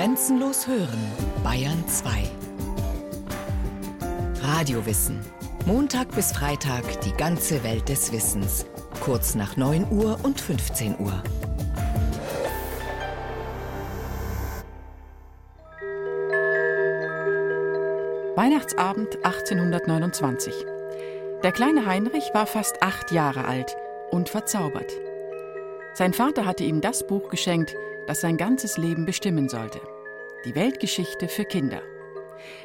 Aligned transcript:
Grenzenlos 0.00 0.66
hören, 0.66 0.98
Bayern 1.44 1.86
2. 1.86 2.22
Radiowissen. 4.42 5.20
Montag 5.66 6.10
bis 6.14 6.32
Freitag 6.32 7.02
die 7.02 7.12
ganze 7.12 7.62
Welt 7.64 7.86
des 7.90 8.10
Wissens. 8.10 8.64
Kurz 9.02 9.34
nach 9.34 9.58
9 9.58 9.88
Uhr 9.90 10.18
und 10.22 10.40
15 10.40 10.98
Uhr. 11.00 11.22
Weihnachtsabend 18.36 19.16
1829. 19.22 20.54
Der 21.42 21.52
kleine 21.52 21.84
Heinrich 21.84 22.30
war 22.32 22.46
fast 22.46 22.82
acht 22.82 23.12
Jahre 23.12 23.44
alt 23.44 23.76
und 24.10 24.30
verzaubert. 24.30 24.90
Sein 25.92 26.14
Vater 26.14 26.46
hatte 26.46 26.64
ihm 26.64 26.80
das 26.80 27.06
Buch 27.06 27.28
geschenkt, 27.28 27.76
das 28.06 28.22
sein 28.22 28.36
ganzes 28.36 28.76
Leben 28.76 29.04
bestimmen 29.04 29.48
sollte. 29.48 29.80
Die 30.46 30.54
Weltgeschichte 30.54 31.28
für 31.28 31.44
Kinder. 31.44 31.82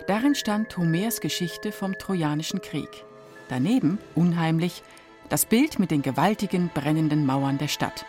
Darin 0.08 0.34
stand 0.34 0.78
Homers 0.78 1.20
Geschichte 1.20 1.74
vom 1.74 1.98
Trojanischen 1.98 2.62
Krieg. 2.62 3.04
Daneben, 3.50 4.00
unheimlich, 4.16 4.82
das 5.28 5.46
Bild 5.46 5.78
mit 5.78 5.92
den 5.92 6.02
gewaltigen 6.02 6.72
brennenden 6.74 7.26
Mauern 7.26 7.58
der 7.58 7.68
Stadt. 7.68 8.06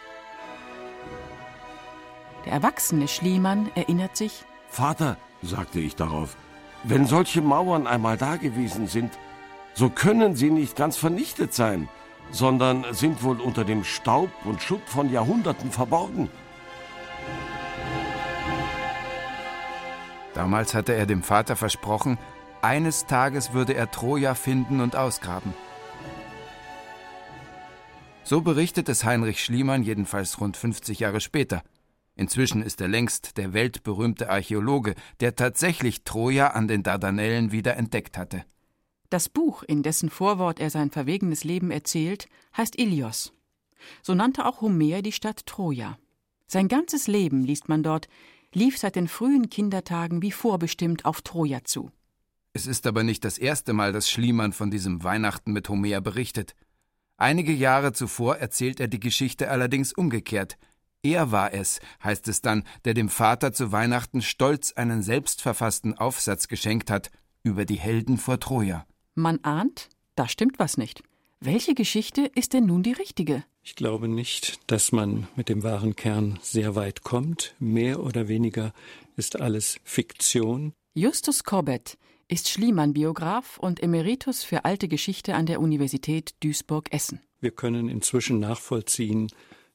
Der 2.45 2.53
erwachsene 2.53 3.09
Schliemann 3.09 3.69
erinnert 3.75 4.17
sich 4.17 4.45
Vater, 4.69 5.17
sagte 5.43 5.81
ich 5.81 5.97
darauf, 5.97 6.37
wenn 6.85 7.07
solche 7.07 7.43
Mauern 7.43 7.89
einmal 7.89 8.17
da 8.17 8.37
gewesen 8.37 8.87
sind, 8.87 9.19
so 9.75 9.91
können 9.91 10.37
sie 10.37 10.51
nicht 10.51 10.77
ganz 10.77 10.97
vernichtet 10.97 11.55
sein, 11.55 11.89
sondern 12.31 12.87
sind 12.93 13.25
wohl 13.25 13.41
unter 13.41 13.65
dem 13.65 13.83
Staub 13.83 14.31
und 14.45 14.63
Schutt 14.63 14.83
von 14.87 15.11
Jahrhunderten 15.11 15.73
verborgen. 15.73 16.31
Damals 20.37 20.75
hatte 20.75 20.93
er 20.93 21.07
dem 21.07 21.23
Vater 21.23 21.57
versprochen, 21.57 22.19
eines 22.61 23.07
Tages 23.07 23.55
würde 23.55 23.73
er 23.73 23.91
Troja 23.91 24.35
finden 24.35 24.83
und 24.83 24.95
ausgraben. 24.95 25.55
So 28.23 28.43
berichtet 28.43 28.91
es 28.91 29.03
Heinrich 29.03 29.43
Schliemann 29.43 29.83
jedenfalls 29.83 30.39
rund 30.39 30.59
50 30.59 31.01
Jahre 31.01 31.23
später. 31.23 31.63
Inzwischen 32.17 32.63
ist 32.63 32.83
er 32.83 32.89
längst 32.89 33.39
der 33.39 33.55
weltberühmte 33.55 34.29
Archäologe, 34.29 34.95
der 35.21 35.37
tatsächlich 35.37 36.05
Troja 36.05 36.49
an 36.49 36.69
den 36.69 36.83
Dardanellen 36.83 37.51
wieder 37.51 37.79
entdeckt 37.79 38.19
hatte. 38.19 38.45
Das 39.09 39.31
Buch, 39.31 39.63
in 39.63 39.83
dessen 39.83 40.11
Vorwort 40.11 40.61
er 40.61 40.69
sein 40.69 40.91
verwegenes 40.91 41.45
Leben 41.45 41.71
erzählt, 41.71 42.29
heißt 42.55 42.79
Ilios. 42.79 43.33
So 44.03 44.15
nannte 44.15 44.45
auch 44.45 44.61
Homer 44.61 45.01
die 45.01 45.13
Stadt 45.13 45.47
Troja. 45.47 45.97
Sein 46.47 46.69
ganzes 46.69 47.07
Leben, 47.07 47.43
liest 47.43 47.71
man 47.71 47.83
dort, 47.83 48.09
lief 48.55 48.79
seit 48.79 48.97
den 48.97 49.09
frühen 49.09 49.51
Kindertagen 49.51 50.23
wie 50.23 50.33
vorbestimmt 50.33 51.05
auf 51.05 51.23
Troja 51.23 51.65
zu. 51.65 51.91
Es 52.53 52.67
ist 52.67 52.87
aber 52.87 53.03
nicht 53.03 53.25
das 53.25 53.37
erste 53.37 53.73
Mal, 53.73 53.93
dass 53.93 54.11
Schliemann 54.11 54.53
von 54.53 54.71
diesem 54.71 55.05
Weihnachten 55.05 55.53
mit 55.53 55.69
Homer 55.69 56.01
berichtet. 56.01 56.55
Einige 57.19 57.53
Jahre 57.53 57.93
zuvor 57.93 58.37
erzählt 58.37 58.81
er 58.81 58.89
die 58.89 59.01
Geschichte 59.01 59.51
allerdings 59.51 59.93
umgekehrt. 59.93 60.57
Er 61.03 61.31
war 61.31 61.53
es, 61.53 61.81
heißt 62.03 62.29
es 62.29 62.41
dann, 62.41 62.65
der 62.85 62.95
dem 62.95 63.09
Vater 63.09 63.53
zu 63.53 63.73
Weihnachten 63.73 64.23
stolz 64.23 64.73
einen 64.73 65.03
selbstverfassten 65.03 65.97
Aufsatz 65.97 66.49
geschenkt 66.49 66.91
hat 66.91 67.11
über 67.43 67.65
die 67.65 67.79
Helden 67.79 68.19
vor 68.19 68.41
Troja. 68.41 68.87
Man 69.15 69.39
ahnt, 69.45 69.89
da 70.15 70.29
stimmt 70.29 70.59
was 70.59 70.79
nicht. 70.79 71.03
Welche 71.41 71.75
Geschichte 71.75 72.31
ist 72.35 72.55
denn 72.55 72.65
nun 72.65 72.83
die 72.83 72.93
richtige? 72.93 73.45
Ich 73.63 73.77
glaube 73.77 74.09
nicht, 74.09 74.59
dass 74.71 74.91
man 74.91 75.29
mit 75.37 75.51
dem 75.51 75.63
wahren 75.63 75.95
Kern 75.95 76.39
sehr 76.41 76.75
weit 76.75 77.03
kommt. 77.03 77.55
Mehr 77.59 78.03
oder 78.03 78.27
weniger 78.27 78.73
ist 79.17 79.39
alles 79.39 79.79
Fiktion. 79.85 80.73
Justus 80.95 81.45
Corbett 81.45 81.99
ist 82.29 82.49
Schliemann-Biograf 82.49 83.59
und 83.59 83.83
Emeritus 83.83 84.45
für 84.45 84.65
alte 84.65 84.89
Geschichte 84.89 85.35
an 85.35 85.45
der 85.45 85.61
Universität 85.61 86.35
Duisburg-Essen. 86.41 87.21
Wir 87.41 87.51
können 87.51 87.91
inzwischen 87.91 88.41
nachvollziehen, 88.41 89.29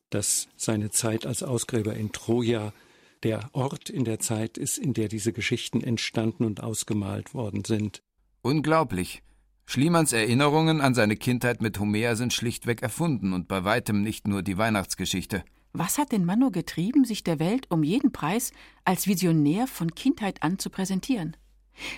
dass 0.09 0.49
seine 0.57 0.89
Zeit 0.89 1.28
als 1.28 1.43
Ausgräber 1.43 1.93
in 1.93 2.11
Troja 2.11 2.73
der 3.22 3.49
Ort 3.53 3.91
in 3.91 4.03
der 4.03 4.19
Zeit 4.19 4.57
ist, 4.57 4.79
in 4.79 4.93
der 4.93 5.09
diese 5.09 5.31
Geschichten 5.31 5.81
entstanden 5.81 6.43
und 6.43 6.63
ausgemalt 6.63 7.35
worden 7.35 7.63
sind. 7.66 8.01
Unglaublich. 8.41 9.22
Schliemanns 9.71 10.11
Erinnerungen 10.11 10.81
an 10.81 10.93
seine 10.93 11.15
Kindheit 11.15 11.61
mit 11.61 11.79
Homer 11.79 12.17
sind 12.17 12.33
schlichtweg 12.33 12.81
erfunden 12.81 13.31
und 13.31 13.47
bei 13.47 13.63
weitem 13.63 14.01
nicht 14.01 14.27
nur 14.27 14.41
die 14.41 14.57
Weihnachtsgeschichte. 14.57 15.45
Was 15.71 15.97
hat 15.97 16.11
den 16.11 16.25
Mann 16.25 16.39
nur 16.39 16.51
getrieben, 16.51 17.05
sich 17.05 17.23
der 17.23 17.39
Welt 17.39 17.71
um 17.71 17.81
jeden 17.81 18.11
Preis 18.11 18.51
als 18.83 19.07
Visionär 19.07 19.67
von 19.67 19.95
Kindheit 19.95 20.43
an 20.43 20.59
zu 20.59 20.69
präsentieren? 20.69 21.37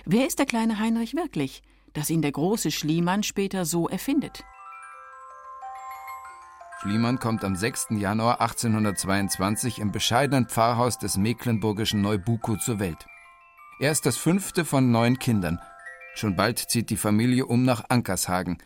Wer 0.04 0.24
ist 0.24 0.38
der 0.38 0.46
kleine 0.46 0.78
Heinrich 0.78 1.16
wirklich, 1.16 1.64
dass 1.94 2.10
ihn 2.10 2.22
der 2.22 2.30
große 2.30 2.70
Schliemann 2.70 3.24
später 3.24 3.64
so 3.64 3.88
erfindet? 3.88 4.44
Schliemann 6.80 7.18
kommt 7.18 7.42
am 7.42 7.56
6. 7.56 7.88
Januar 7.98 8.40
1822 8.40 9.80
im 9.80 9.90
bescheidenen 9.90 10.46
Pfarrhaus 10.46 11.00
des 11.00 11.16
mecklenburgischen 11.16 12.02
Neubukow 12.02 12.56
zur 12.56 12.78
Welt. 12.78 13.04
Er 13.80 13.90
ist 13.90 14.06
das 14.06 14.16
fünfte 14.16 14.64
von 14.64 14.92
neun 14.92 15.18
Kindern– 15.18 15.58
Schon 16.14 16.36
bald 16.36 16.58
zieht 16.58 16.90
die 16.90 16.96
Familie 16.96 17.46
um 17.46 17.64
nach 17.64 17.84
Ankershagen. 17.88 18.58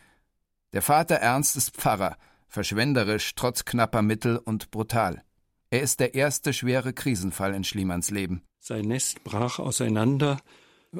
Der 0.71 0.83
Vater 0.83 1.15
Ernst 1.15 1.55
ist 1.57 1.75
Pfarrer, 1.75 2.15
verschwenderisch, 2.47 3.33
trotz 3.35 3.65
knapper 3.65 4.03
Mittel 4.03 4.37
und 4.37 4.69
brutal. 4.69 5.23
Er 5.71 5.81
ist 5.81 5.99
der 5.99 6.13
erste 6.13 6.53
schwere 6.53 6.93
Krisenfall 6.93 7.55
in 7.55 7.63
Schliemanns 7.63 8.11
Leben. 8.11 8.43
Sein 8.59 8.85
Nest 8.85 9.23
brach 9.23 9.57
auseinander. 9.57 10.39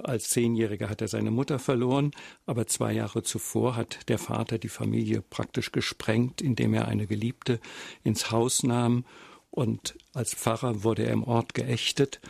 Als 0.04 0.30
Zehnjähriger 0.30 0.90
hat 0.90 1.02
er 1.02 1.08
seine 1.08 1.32
Mutter 1.32 1.58
verloren, 1.58 2.12
aber 2.46 2.68
zwei 2.68 2.94
Jahre 2.94 3.24
zuvor 3.24 3.76
hat 3.76 4.08
der 4.10 4.20
Vater 4.20 4.60
die 4.60 4.70
Familie 4.70 5.22
praktisch 5.22 5.72
gesprengt, 5.72 6.42
indem 6.42 6.74
er 6.74 6.88
eine 6.88 7.08
Geliebte 7.08 7.60
ins 8.04 8.32
Haus 8.32 8.64
nahm. 8.64 9.06
Und 9.52 9.98
als 10.14 10.36
Pfarrer 10.36 10.84
wurde 10.84 11.04
er 11.04 11.14
im 11.14 11.24
Ort 11.24 11.54
geächtet. 11.54 12.22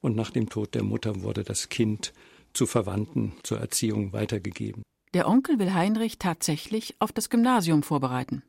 Und 0.00 0.14
nach 0.14 0.30
dem 0.30 0.48
Tod 0.48 0.74
der 0.74 0.84
Mutter 0.84 1.22
wurde 1.22 1.42
das 1.42 1.68
Kind 1.68 2.12
zu 2.52 2.66
Verwandten 2.66 3.34
zur 3.42 3.58
Erziehung 3.60 4.12
weitergegeben. 4.12 4.82
Der 5.14 5.28
Onkel 5.28 5.58
will 5.58 5.72
Heinrich 5.72 6.18
tatsächlich 6.18 6.96
auf 6.98 7.12
das 7.12 7.30
Gymnasium 7.30 7.82
vorbereiten. 7.82 8.42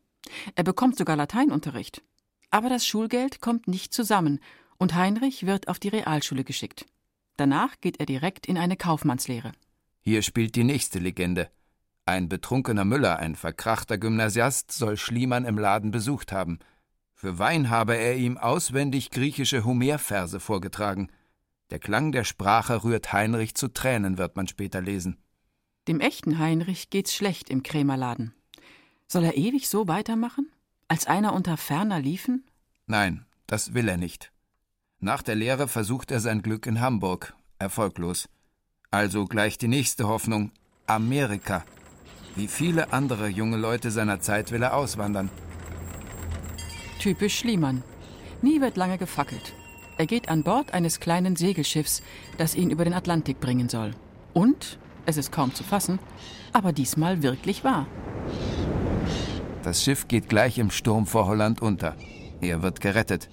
Er 0.56 0.64
bekommt 0.64 0.98
sogar 0.98 1.16
Lateinunterricht. 1.16 2.04
Aber 2.52 2.70
das 2.70 2.86
Schulgeld 2.86 3.42
kommt 3.42 3.68
nicht 3.68 3.94
zusammen 3.94 4.40
und 4.78 4.96
Heinrich 4.96 5.46
wird 5.46 5.68
auf 5.68 5.80
die 5.80 5.90
Realschule 5.90 6.44
geschickt. 6.44 6.86
Danach 7.38 7.80
geht 7.80 8.00
er 8.00 8.06
direkt 8.06 8.48
in 8.48 8.58
eine 8.58 8.76
Kaufmannslehre. 8.76 9.54
Hier 10.02 10.22
spielt 10.22 10.56
die 10.56 10.64
nächste 10.64 11.00
Legende. 11.00 11.50
Ein 12.06 12.28
betrunkener 12.28 12.86
Müller, 12.86 13.20
ein 13.20 13.36
verkrachter 13.36 13.98
Gymnasiast, 13.98 14.72
soll 14.72 14.98
Schliemann 14.98 15.46
im 15.46 15.58
Laden 15.58 15.92
besucht 15.92 16.32
haben. 16.32 16.60
Für 17.14 17.38
Wein 17.38 17.70
habe 17.70 17.96
er 17.96 18.16
ihm 18.16 18.38
auswendig 18.38 19.12
griechische 19.12 19.64
Homerverse 19.64 20.40
vorgetragen. 20.40 21.12
Der 21.70 21.80
Klang 21.80 22.12
der 22.12 22.24
Sprache 22.24 22.84
rührt 22.84 23.14
Heinrich 23.14 23.54
zu 23.56 23.68
Tränen, 23.68 24.18
wird 24.18 24.36
man 24.36 24.48
später 24.48 24.82
lesen. 24.82 25.18
Dem 25.88 26.00
echten 26.00 26.40
Heinrich 26.40 26.90
geht's 26.90 27.14
schlecht 27.14 27.50
im 27.50 27.64
Krämerladen. 27.64 28.34
Soll 29.08 29.24
er 29.24 29.38
ewig 29.38 29.70
so 29.70 29.88
weitermachen? 29.88 30.52
Als 30.88 31.06
einer 31.06 31.34
unter 31.34 31.58
ferner 31.58 32.00
Liefen? 32.00 32.44
Nein, 32.88 33.26
das 33.48 33.74
will 33.74 33.88
er 33.88 33.98
nicht. 33.98 34.32
Nach 35.00 35.22
der 35.22 35.36
Lehre 35.36 35.68
versucht 35.68 36.12
er 36.12 36.20
sein 36.20 36.42
Glück 36.42 36.66
in 36.66 36.82
Hamburg, 36.82 37.36
erfolglos. 37.60 38.30
Also 38.92 39.26
gleich 39.26 39.58
die 39.58 39.68
nächste 39.68 40.08
Hoffnung 40.08 40.52
Amerika. 40.88 41.64
Wie 42.36 42.48
viele 42.48 42.94
andere 42.94 43.28
junge 43.28 43.58
Leute 43.58 43.92
seiner 43.92 44.20
Zeit 44.20 44.52
will 44.52 44.64
er 44.64 44.76
auswandern. 44.76 45.30
Typisch 47.00 47.38
Schliemann. 47.38 47.84
Nie 48.42 48.60
wird 48.60 48.76
lange 48.76 48.98
gefackelt. 48.98 49.54
Er 50.00 50.08
geht 50.08 50.30
an 50.30 50.44
Bord 50.44 50.74
eines 50.74 51.02
kleinen 51.02 51.36
Segelschiffs, 51.36 52.02
das 52.38 52.56
ihn 52.56 52.70
über 52.70 52.86
den 52.86 52.94
Atlantik 52.94 53.42
bringen 53.42 53.68
soll. 53.68 53.92
Und, 54.32 54.80
es 55.06 55.18
ist 55.18 55.30
kaum 55.30 55.54
zu 55.54 55.62
fassen, 55.62 56.00
aber 56.54 56.72
diesmal 56.72 57.22
wirklich 57.22 57.66
wahr. 57.66 57.86
Das 59.62 59.84
Schiff 59.84 60.08
geht 60.08 60.30
gleich 60.30 60.58
im 60.58 60.72
Sturm 60.72 61.06
vor 61.06 61.28
Holland 61.28 61.62
unter. 61.62 61.98
Er 62.40 62.62
wird 62.62 62.80
gerettet. 62.80 63.28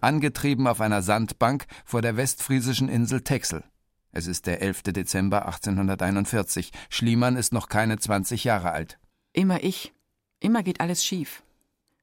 Angetrieben 0.00 0.66
auf 0.66 0.80
einer 0.80 1.02
Sandbank 1.02 1.66
vor 1.84 2.00
der 2.00 2.16
westfriesischen 2.16 2.88
Insel 2.88 3.20
Texel. 3.20 3.62
Es 4.10 4.26
ist 4.26 4.46
der 4.46 4.62
11. 4.62 4.84
Dezember 4.84 5.44
1841. 5.44 6.70
Schliemann 6.88 7.36
ist 7.36 7.52
noch 7.52 7.68
keine 7.68 7.98
20 7.98 8.42
Jahre 8.44 8.70
alt. 8.70 8.98
Immer 9.34 9.62
ich. 9.62 9.92
Immer 10.40 10.62
geht 10.62 10.80
alles 10.80 11.04
schief. 11.04 11.42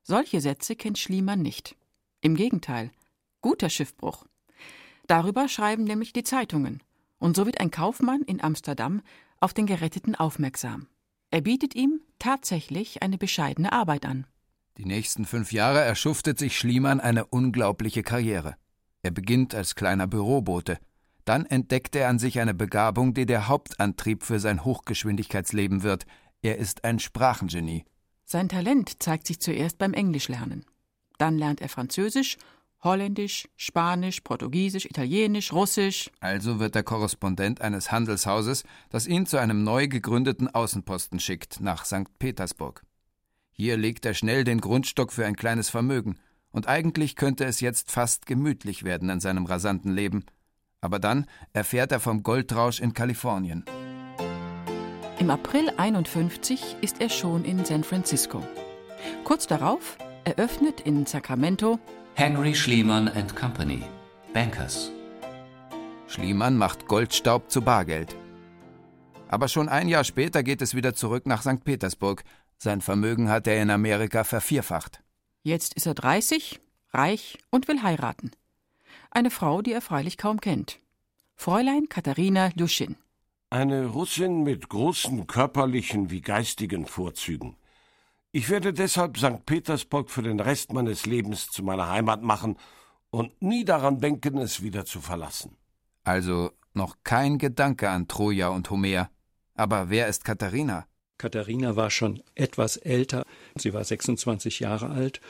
Solche 0.04 0.40
Sätze 0.40 0.76
kennt 0.76 1.00
Schliemann 1.00 1.42
nicht. 1.42 1.76
Im 2.22 2.36
Gegenteil. 2.36 2.92
Guter 3.44 3.70
Schiffbruch. 3.70 4.26
Darüber 5.06 5.48
schreiben 5.48 5.84
nämlich 5.84 6.14
die 6.14 6.24
Zeitungen. 6.24 6.82
Und 7.20 7.36
so 7.36 7.46
wird 7.46 7.60
ein 7.60 7.72
Kaufmann 7.72 8.22
in 8.22 8.42
Amsterdam 8.42 9.02
auf 9.40 9.54
den 9.54 9.68
Geretteten 9.68 10.16
aufmerksam. 10.16 10.88
Er 11.30 11.42
bietet 11.42 11.76
ihm 11.76 12.02
tatsächlich 12.20 13.04
eine 13.04 13.18
bescheidene 13.18 13.72
Arbeit 13.72 14.06
an. 14.06 14.26
Die 14.78 14.86
nächsten 14.86 15.26
fünf 15.26 15.52
Jahre 15.52 15.82
erschuftet 15.82 16.40
sich 16.40 16.58
Schliemann 16.58 17.00
eine 17.00 17.26
unglaubliche 17.26 18.02
Karriere. 18.02 18.56
Er 19.02 19.12
beginnt 19.12 19.54
als 19.54 19.76
kleiner 19.76 20.08
Bürobote. 20.08 20.80
Dann 21.26 21.46
entdeckt 21.46 21.96
er 21.98 22.08
an 22.08 22.20
sich 22.20 22.40
eine 22.40 22.54
Begabung, 22.54 23.14
die 23.14 23.26
der 23.26 23.50
Hauptantrieb 23.50 24.24
für 24.24 24.40
sein 24.40 24.64
Hochgeschwindigkeitsleben 24.64 25.84
wird. 25.84 26.06
Er 26.42 26.58
ist 26.58 26.86
ein 26.86 27.00
Sprachengenie. 27.00 27.84
Sein 28.24 28.48
Talent 28.48 29.04
zeigt 29.04 29.28
sich 29.28 29.42
zuerst 29.42 29.78
beim 29.78 29.94
Englischlernen. 29.94 30.66
Dann 31.18 31.38
lernt 31.38 31.62
er 31.62 31.70
Französisch, 31.70 32.38
Holländisch, 32.84 33.48
Spanisch, 33.56 34.22
Portugiesisch, 34.22 34.86
Italienisch, 34.86 35.54
Russisch. 35.54 36.12
Also 36.20 36.60
wird 36.60 36.76
er 36.76 36.84
Korrespondent 36.84 37.62
eines 37.62 37.92
Handelshauses, 37.92 38.64
das 38.90 39.08
ihn 39.08 39.26
zu 39.26 39.38
einem 39.38 39.64
neu 39.64 39.88
gegründeten 39.88 40.54
Außenposten 40.54 41.20
schickt, 41.20 41.62
nach 41.62 41.86
St. 41.86 42.20
Petersburg. 42.20 42.84
Hier 43.52 43.78
legt 43.78 44.06
er 44.06 44.14
schnell 44.14 44.44
den 44.44 44.60
Grundstock 44.60 45.14
für 45.14 45.26
ein 45.26 45.36
kleines 45.36 45.70
Vermögen, 45.70 46.20
und 46.52 46.68
eigentlich 46.68 47.16
könnte 47.16 47.46
es 47.46 47.62
jetzt 47.62 47.92
fast 47.92 48.26
gemütlich 48.26 48.84
werden 48.84 49.10
in 49.10 49.20
seinem 49.20 49.46
rasanten 49.46 49.92
Leben. 49.92 50.26
Aber 50.82 51.00
dann 51.00 51.26
erfährt 51.54 51.92
er 51.92 52.00
vom 52.00 52.22
Goldrausch 52.22 52.80
in 52.80 52.94
Kalifornien. 52.94 53.64
Im 55.20 55.30
April 55.30 55.72
51 55.78 56.76
ist 56.82 57.02
er 57.02 57.10
schon 57.10 57.46
in 57.46 57.64
San 57.66 57.84
Francisco. 57.84 58.46
Kurz 59.24 59.48
darauf 59.48 59.98
eröffnet 60.26 60.82
in 60.82 61.06
Sacramento 61.06 61.80
Henry 62.16 62.54
Schliemann 62.54 63.08
and 63.08 63.36
Company, 63.36 63.82
Bankers. 64.34 64.92
Schliemann 66.08 66.58
macht 66.58 66.86
Goldstaub 66.86 67.50
zu 67.50 67.64
Bargeld. 67.64 68.16
Aber 69.30 69.48
schon 69.48 69.68
ein 69.68 69.88
Jahr 69.88 70.04
später 70.04 70.44
geht 70.44 70.62
es 70.62 70.76
wieder 70.76 70.94
zurück 70.94 71.26
nach 71.26 71.42
St. 71.42 71.64
Petersburg. 71.64 72.24
Sein 72.60 72.82
Vermögen 72.82 73.30
hat 73.30 73.48
er 73.48 73.60
in 73.60 73.72
Amerika 73.72 74.24
vervierfacht. 74.24 75.02
Jetzt 75.42 75.74
ist 75.74 75.88
er 75.88 75.96
30, 75.96 76.62
reich 76.92 77.40
und 77.50 77.68
will 77.68 77.82
heiraten. 77.82 78.30
Eine 79.10 79.32
Frau, 79.32 79.64
die 79.64 79.74
er 79.74 79.82
freilich 79.82 80.20
kaum 80.20 80.40
kennt. 80.40 80.80
Fräulein 81.36 81.90
Katharina 81.90 82.52
Luschin. 82.54 82.96
Eine 83.50 83.88
Russin 83.88 84.44
mit 84.44 84.70
großen 84.70 85.26
körperlichen 85.26 86.12
wie 86.12 86.22
geistigen 86.22 86.86
Vorzügen. 86.86 87.56
Ich 88.36 88.50
werde 88.50 88.74
deshalb 88.74 89.20
St. 89.20 89.46
Petersburg 89.46 90.10
für 90.10 90.24
den 90.24 90.40
Rest 90.40 90.74
meines 90.74 91.06
Lebens 91.06 91.52
zu 91.52 91.62
meiner 91.62 91.90
Heimat 91.90 92.24
machen 92.24 92.58
und 93.12 93.40
nie 93.44 93.64
daran 93.64 94.00
denken, 94.00 94.40
es 94.40 94.64
wieder 94.64 94.86
zu 94.86 95.02
verlassen. 95.02 95.56
Also 96.04 96.50
noch 96.74 96.96
kein 97.04 97.38
Gedanke 97.38 97.92
an 97.92 98.08
Troja 98.08 98.48
und 98.48 98.72
Homer. 98.72 99.12
Aber 99.54 99.92
wer 99.92 100.08
ist 100.08 100.26
Katharina? 100.26 100.88
Katharina 101.20 101.76
war 101.76 101.92
schon 101.92 102.24
etwas 102.34 102.78
älter. 102.78 103.24
Sie 103.54 103.72
war 103.72 103.84
26 103.84 104.62
Jahre 104.62 104.90
alt. 104.90 105.22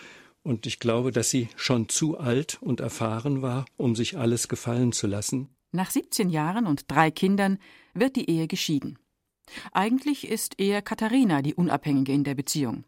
Und 0.41 0.65
ich 0.65 0.79
glaube, 0.79 1.11
dass 1.11 1.29
sie 1.29 1.49
schon 1.57 1.89
zu 1.89 2.17
alt 2.17 2.57
und 2.61 2.79
erfahren 2.79 3.41
war, 3.41 3.65
um 3.75 3.97
sich 3.97 4.17
alles 4.17 4.47
gefallen 4.47 4.93
zu 4.93 5.07
lassen. 5.07 5.49
Nach 5.73 5.91
17 5.91 6.29
Jahren 6.29 6.65
und 6.65 6.89
drei 6.89 7.11
Kindern 7.11 7.59
wird 7.93 8.15
die 8.15 8.29
Ehe 8.29 8.47
geschieden. 8.47 8.97
Eigentlich 9.73 10.25
ist 10.25 10.57
eher 10.57 10.81
Katharina 10.81 11.41
die 11.41 11.53
Unabhängige 11.53 12.13
in 12.13 12.23
der 12.23 12.35
Beziehung. 12.35 12.85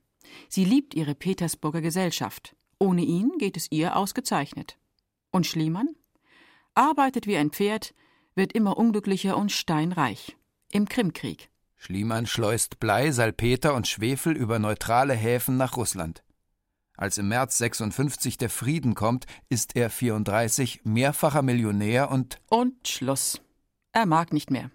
Sie 0.49 0.65
liebt 0.65 0.93
ihre 0.93 1.15
Petersburger 1.15 1.81
Gesellschaft. 1.81 2.55
Ohne 2.79 3.03
ihn 3.03 3.31
geht 3.37 3.57
es 3.57 3.71
ihr 3.71 3.95
ausgezeichnet. 3.95 4.77
Und 5.31 5.45
Schliemann? 5.45 5.89
Arbeitet 6.73 7.27
wie 7.27 7.37
ein 7.37 7.51
Pferd, 7.51 7.93
wird 8.35 8.53
immer 8.53 8.77
unglücklicher 8.77 9.37
und 9.37 9.51
steinreich. 9.51 10.35
Im 10.71 10.89
Krimkrieg. 10.89 11.49
Schliemann 11.77 12.25
schleust 12.25 12.79
Blei, 12.79 13.11
Salpeter 13.11 13.75
und 13.75 13.87
Schwefel 13.87 14.35
über 14.35 14.59
neutrale 14.59 15.13
Häfen 15.13 15.57
nach 15.57 15.77
Russland. 15.77 16.23
Als 16.97 17.17
im 17.17 17.27
März 17.27 17.57
56 17.57 18.37
der 18.37 18.49
Frieden 18.49 18.95
kommt, 18.95 19.25
ist 19.49 19.75
er 19.75 19.89
34, 19.89 20.81
mehrfacher 20.85 21.41
Millionär 21.41 22.09
und. 22.09 22.39
Und 22.49 22.87
Schluss. 22.87 23.41
Er 23.91 24.05
mag 24.05 24.33
nicht 24.33 24.49
mehr. 24.49 24.71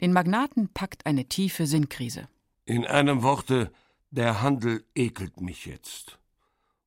Den 0.00 0.12
Magnaten 0.12 0.68
packt 0.72 1.06
eine 1.06 1.26
tiefe 1.26 1.66
Sinnkrise. 1.66 2.28
In 2.64 2.86
einem 2.86 3.22
Worte, 3.22 3.72
der 4.10 4.42
Handel 4.42 4.84
ekelt 4.94 5.40
mich 5.40 5.66
jetzt. 5.66 6.18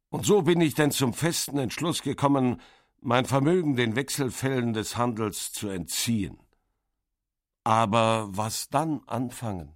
Und 0.09 0.25
so 0.25 0.41
bin 0.41 0.59
ich 0.61 0.75
denn 0.75 0.91
zum 0.91 1.13
festen 1.13 1.57
Entschluss 1.57 2.01
gekommen, 2.01 2.61
mein 2.99 3.25
Vermögen 3.25 3.75
den 3.75 3.95
Wechselfällen 3.95 4.73
des 4.73 4.97
Handels 4.97 5.51
zu 5.53 5.69
entziehen. 5.69 6.37
Aber 7.63 8.27
was 8.31 8.69
dann 8.69 9.01
anfangen? 9.07 9.75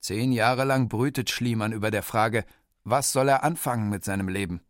Zehn 0.00 0.32
Jahre 0.32 0.64
lang 0.64 0.88
brütet 0.88 1.30
Schliemann 1.30 1.72
über 1.72 1.90
der 1.90 2.02
Frage, 2.02 2.44
was 2.82 3.12
soll 3.12 3.28
er 3.28 3.42
anfangen 3.42 3.88
mit 3.88 4.04
seinem 4.04 4.28
Leben? 4.28 4.60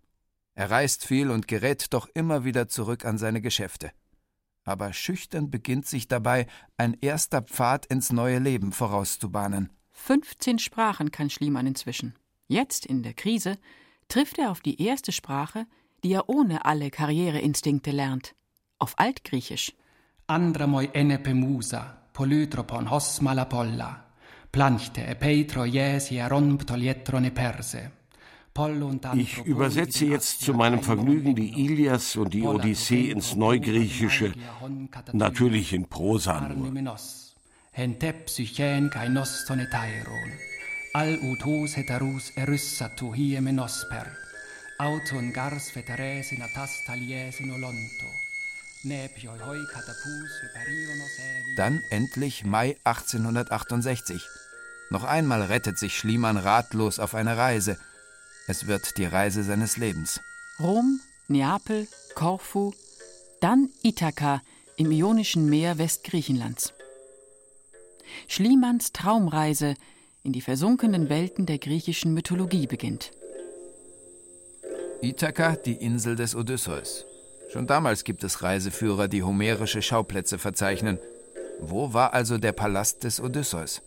Er 0.54 0.70
reist 0.70 1.04
viel 1.04 1.30
und 1.30 1.48
gerät 1.48 1.92
doch 1.92 2.08
immer 2.14 2.44
wieder 2.44 2.68
zurück 2.68 3.04
an 3.04 3.18
seine 3.18 3.40
Geschäfte. 3.40 3.90
Aber 4.62 4.92
schüchtern 4.92 5.50
beginnt 5.50 5.86
sich 5.86 6.06
dabei 6.06 6.46
ein 6.76 6.94
erster 7.00 7.42
Pfad 7.42 7.86
ins 7.86 8.12
neue 8.12 8.38
Leben 8.38 8.72
vorauszubahnen. 8.72 9.70
15 9.94 10.58
Sprachen 10.58 11.10
kann 11.10 11.30
Schliemann 11.30 11.66
inzwischen. 11.66 12.14
Jetzt, 12.46 12.84
in 12.84 13.02
der 13.02 13.14
Krise, 13.14 13.56
trifft 14.08 14.38
er 14.38 14.50
auf 14.50 14.60
die 14.60 14.82
erste 14.82 15.12
Sprache, 15.12 15.66
die 16.02 16.12
er 16.12 16.28
ohne 16.28 16.66
alle 16.66 16.90
Karriereinstinkte 16.90 17.90
lernt. 17.90 18.34
Auf 18.78 18.98
Altgriechisch. 18.98 19.72
Andramoi 20.26 20.90
enepe 20.92 21.34
musa, 21.34 21.96
polytropon 22.12 22.90
hos 22.90 23.20
malapolla, 23.20 24.04
planchte 24.52 25.02
e 25.02 25.14
peitro 25.14 25.64
jesi 25.64 26.20
aron 26.20 26.58
ptolietrone 26.58 27.30
perse. 27.30 27.90
Ich 29.16 29.38
übersetze 29.44 30.06
jetzt 30.06 30.42
zu 30.42 30.54
meinem 30.54 30.80
Vergnügen 30.80 31.34
die 31.34 31.64
Ilias 31.64 32.14
und 32.14 32.32
die 32.32 32.42
Odyssee 32.42 33.10
ins 33.10 33.34
Neugriechische, 33.34 34.32
natürlich 35.12 35.72
in 35.72 35.88
Prosa 35.88 36.40
nur. 36.40 36.72
Hente 37.74 38.12
psychen 38.12 38.90
kai 38.90 39.08
nostone 39.08 39.68
tairon. 39.70 40.32
Al 40.94 41.16
utus 41.22 41.76
heterus 41.76 42.30
eryssatu 42.36 43.14
hieme 43.14 43.52
nosper. 43.52 44.06
Auton 44.78 45.32
gars 45.32 45.72
veteres 45.74 46.30
in 46.32 46.42
atas 46.42 46.84
talies 46.86 47.40
in 47.40 47.50
olonto. 47.50 48.10
Dann 51.56 51.82
endlich 51.90 52.44
Mai 52.44 52.76
1868. 52.84 54.22
Noch 54.90 55.04
einmal 55.04 55.42
rettet 55.42 55.78
sich 55.78 55.96
Schliemann 55.98 56.36
ratlos 56.36 56.98
auf 56.98 57.14
eine 57.14 57.38
Reise. 57.38 57.78
Es 58.46 58.66
wird 58.66 58.98
die 58.98 59.06
Reise 59.06 59.42
seines 59.42 59.78
Lebens. 59.78 60.20
Rom, 60.60 61.00
Neapel, 61.28 61.88
Korfu, 62.14 62.74
dann 63.40 63.70
Ithaka 63.82 64.42
im 64.76 64.92
Ionischen 64.92 65.48
Meer 65.48 65.78
Westgriechenlands. 65.78 66.73
Schliemanns 68.28 68.92
Traumreise 68.92 69.74
in 70.22 70.32
die 70.32 70.40
versunkenen 70.40 71.08
Welten 71.08 71.46
der 71.46 71.58
griechischen 71.58 72.14
Mythologie 72.14 72.66
beginnt. 72.66 73.10
Ithaka, 75.02 75.56
die 75.56 75.74
Insel 75.74 76.16
des 76.16 76.34
Odysseus. 76.34 77.04
Schon 77.52 77.66
damals 77.66 78.04
gibt 78.04 78.24
es 78.24 78.42
Reiseführer, 78.42 79.06
die 79.06 79.22
homerische 79.22 79.82
Schauplätze 79.82 80.38
verzeichnen. 80.38 80.98
Wo 81.60 81.92
war 81.92 82.14
also 82.14 82.38
der 82.38 82.52
Palast 82.52 83.04
des 83.04 83.20
Odysseus? 83.20 83.82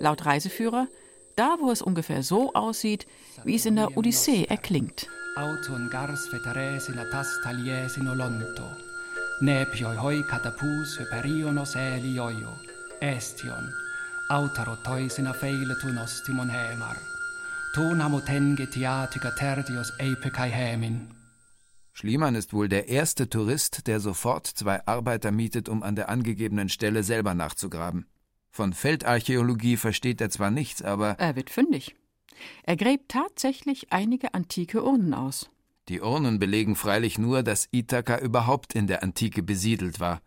Laut 0.00 0.26
Reiseführer 0.26 0.88
da, 1.36 1.56
wo 1.60 1.70
es 1.70 1.82
ungefähr 1.82 2.22
so 2.22 2.52
aussieht, 2.52 3.06
wie 3.44 3.56
es 3.56 3.66
in 3.66 3.76
der 3.76 3.96
Odyssee 3.96 4.44
erklingt. 4.44 5.08
Auton 5.36 5.88
gars 5.90 6.28
veteres 6.30 6.88
in 6.88 6.98
atas 6.98 7.40
talies 7.42 7.96
in 7.96 8.08
olonto. 8.08 8.64
Nepioi 9.40 9.96
hoi 9.96 10.22
catapus 10.28 10.98
perionos 11.10 11.74
elioio. 11.74 12.52
Estion. 13.02 13.72
Autaro 14.30 14.76
toisina 14.76 15.34
feile 15.34 15.74
tunos 15.80 16.22
timon 16.24 16.48
hemar. 16.48 16.96
Ton 17.74 18.00
hamoten 18.00 18.54
getiatica 18.56 19.32
terdios 19.38 19.92
epekai 19.98 20.50
hemin. 20.50 21.08
Schliemann 21.92 22.36
ist 22.36 22.52
wohl 22.52 22.68
der 22.68 22.88
erste 22.88 23.28
Tourist, 23.28 23.86
der 23.86 24.00
sofort 24.00 24.46
zwei 24.46 24.86
Arbeiter 24.86 25.32
mietet, 25.32 25.68
um 25.68 25.82
an 25.82 25.96
der 25.96 26.08
angegebenen 26.08 26.68
Stelle 26.68 27.02
selber 27.02 27.34
nachzugraben. 27.34 28.06
Von 28.50 28.72
Feldarchäologie 28.72 29.76
versteht 29.76 30.20
er 30.20 30.30
zwar 30.30 30.50
nichts, 30.50 30.80
aber. 30.80 31.16
Er 31.18 31.34
wird 31.34 31.50
fündig. 31.50 31.96
Er 32.62 32.76
gräbt 32.76 33.10
tatsächlich 33.10 33.92
einige 33.92 34.32
antike 34.32 34.82
Urnen 34.84 35.12
aus. 35.12 35.50
Die 35.88 36.00
Urnen 36.00 36.38
belegen 36.38 36.76
freilich 36.76 37.18
nur, 37.18 37.42
dass 37.42 37.68
Ithaka 37.72 38.18
überhaupt 38.18 38.74
in 38.74 38.86
der 38.86 39.02
Antike 39.02 39.42
besiedelt 39.42 39.98
war. 39.98 40.22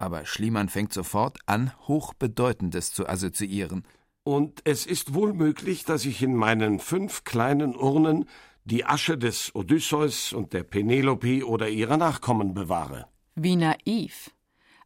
Aber 0.00 0.24
Schliemann 0.24 0.70
fängt 0.70 0.94
sofort 0.94 1.36
an, 1.44 1.72
Hochbedeutendes 1.86 2.94
zu 2.94 3.06
assoziieren. 3.06 3.84
Und 4.22 4.62
es 4.64 4.86
ist 4.86 5.12
wohl 5.12 5.34
möglich, 5.34 5.84
dass 5.84 6.06
ich 6.06 6.22
in 6.22 6.34
meinen 6.34 6.78
fünf 6.78 7.24
kleinen 7.24 7.76
Urnen 7.76 8.24
die 8.64 8.86
Asche 8.86 9.18
des 9.18 9.54
Odysseus 9.54 10.32
und 10.32 10.54
der 10.54 10.62
Penelope 10.62 11.46
oder 11.46 11.68
ihrer 11.68 11.98
Nachkommen 11.98 12.54
bewahre. 12.54 13.08
Wie 13.34 13.56
naiv. 13.56 14.30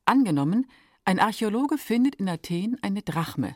Angenommen, 0.04 0.66
ein 1.04 1.20
Archäologe 1.20 1.78
findet 1.78 2.16
in 2.16 2.28
Athen 2.28 2.76
eine 2.82 3.02
Drachme. 3.02 3.54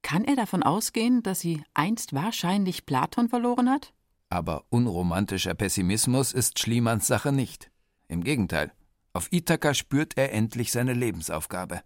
Kann 0.00 0.24
er 0.24 0.36
davon 0.36 0.62
ausgehen, 0.62 1.22
dass 1.22 1.40
sie 1.40 1.62
einst 1.74 2.14
wahrscheinlich 2.14 2.86
Platon 2.86 3.28
verloren 3.28 3.68
hat? 3.68 3.92
Aber 4.30 4.64
unromantischer 4.70 5.52
Pessimismus 5.52 6.32
ist 6.32 6.58
Schliemanns 6.58 7.06
Sache 7.06 7.32
nicht. 7.32 7.70
Im 8.08 8.24
Gegenteil, 8.24 8.72
auf 9.12 9.32
Ithaka 9.32 9.74
spürt 9.74 10.16
er 10.16 10.32
endlich 10.32 10.72
seine 10.72 10.94
Lebensaufgabe. 10.94 11.82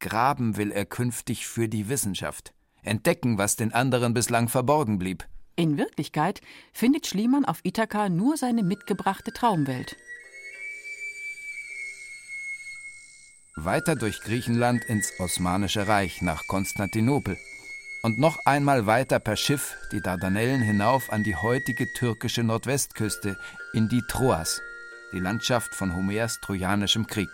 Graben 0.00 0.56
will 0.56 0.70
er 0.70 0.84
künftig 0.84 1.46
für 1.46 1.68
die 1.68 1.88
Wissenschaft, 1.88 2.52
entdecken, 2.82 3.38
was 3.38 3.56
den 3.56 3.72
anderen 3.72 4.14
bislang 4.14 4.48
verborgen 4.48 4.98
blieb. 4.98 5.26
In 5.56 5.76
Wirklichkeit 5.76 6.40
findet 6.72 7.06
Schliemann 7.06 7.44
auf 7.44 7.64
Ithaka 7.64 8.08
nur 8.08 8.36
seine 8.36 8.62
mitgebrachte 8.62 9.32
Traumwelt. 9.32 9.96
Weiter 13.56 13.96
durch 13.96 14.20
Griechenland 14.20 14.84
ins 14.84 15.12
Osmanische 15.18 15.88
Reich 15.88 16.22
nach 16.22 16.46
Konstantinopel 16.46 17.36
und 18.02 18.20
noch 18.20 18.38
einmal 18.46 18.86
weiter 18.86 19.18
per 19.18 19.34
Schiff 19.34 19.76
die 19.90 20.00
Dardanellen 20.00 20.62
hinauf 20.62 21.10
an 21.10 21.24
die 21.24 21.34
heutige 21.34 21.92
türkische 21.92 22.44
Nordwestküste 22.44 23.36
in 23.72 23.88
die 23.88 24.02
Troas, 24.08 24.60
die 25.12 25.20
Landschaft 25.20 25.74
von 25.74 25.94
Homers 25.94 26.40
Trojanischem 26.40 27.06
Krieg. 27.06 27.30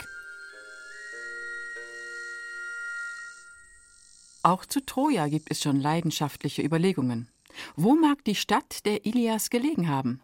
Auch 4.42 4.66
zu 4.66 4.84
Troja 4.84 5.28
gibt 5.28 5.50
es 5.50 5.62
schon 5.62 5.80
leidenschaftliche 5.80 6.62
Überlegungen. 6.62 7.28
Wo 7.76 7.94
mag 7.94 8.24
die 8.24 8.34
Stadt 8.34 8.84
der 8.84 9.06
Ilias 9.06 9.50
gelegen 9.50 9.88
haben? 9.88 10.20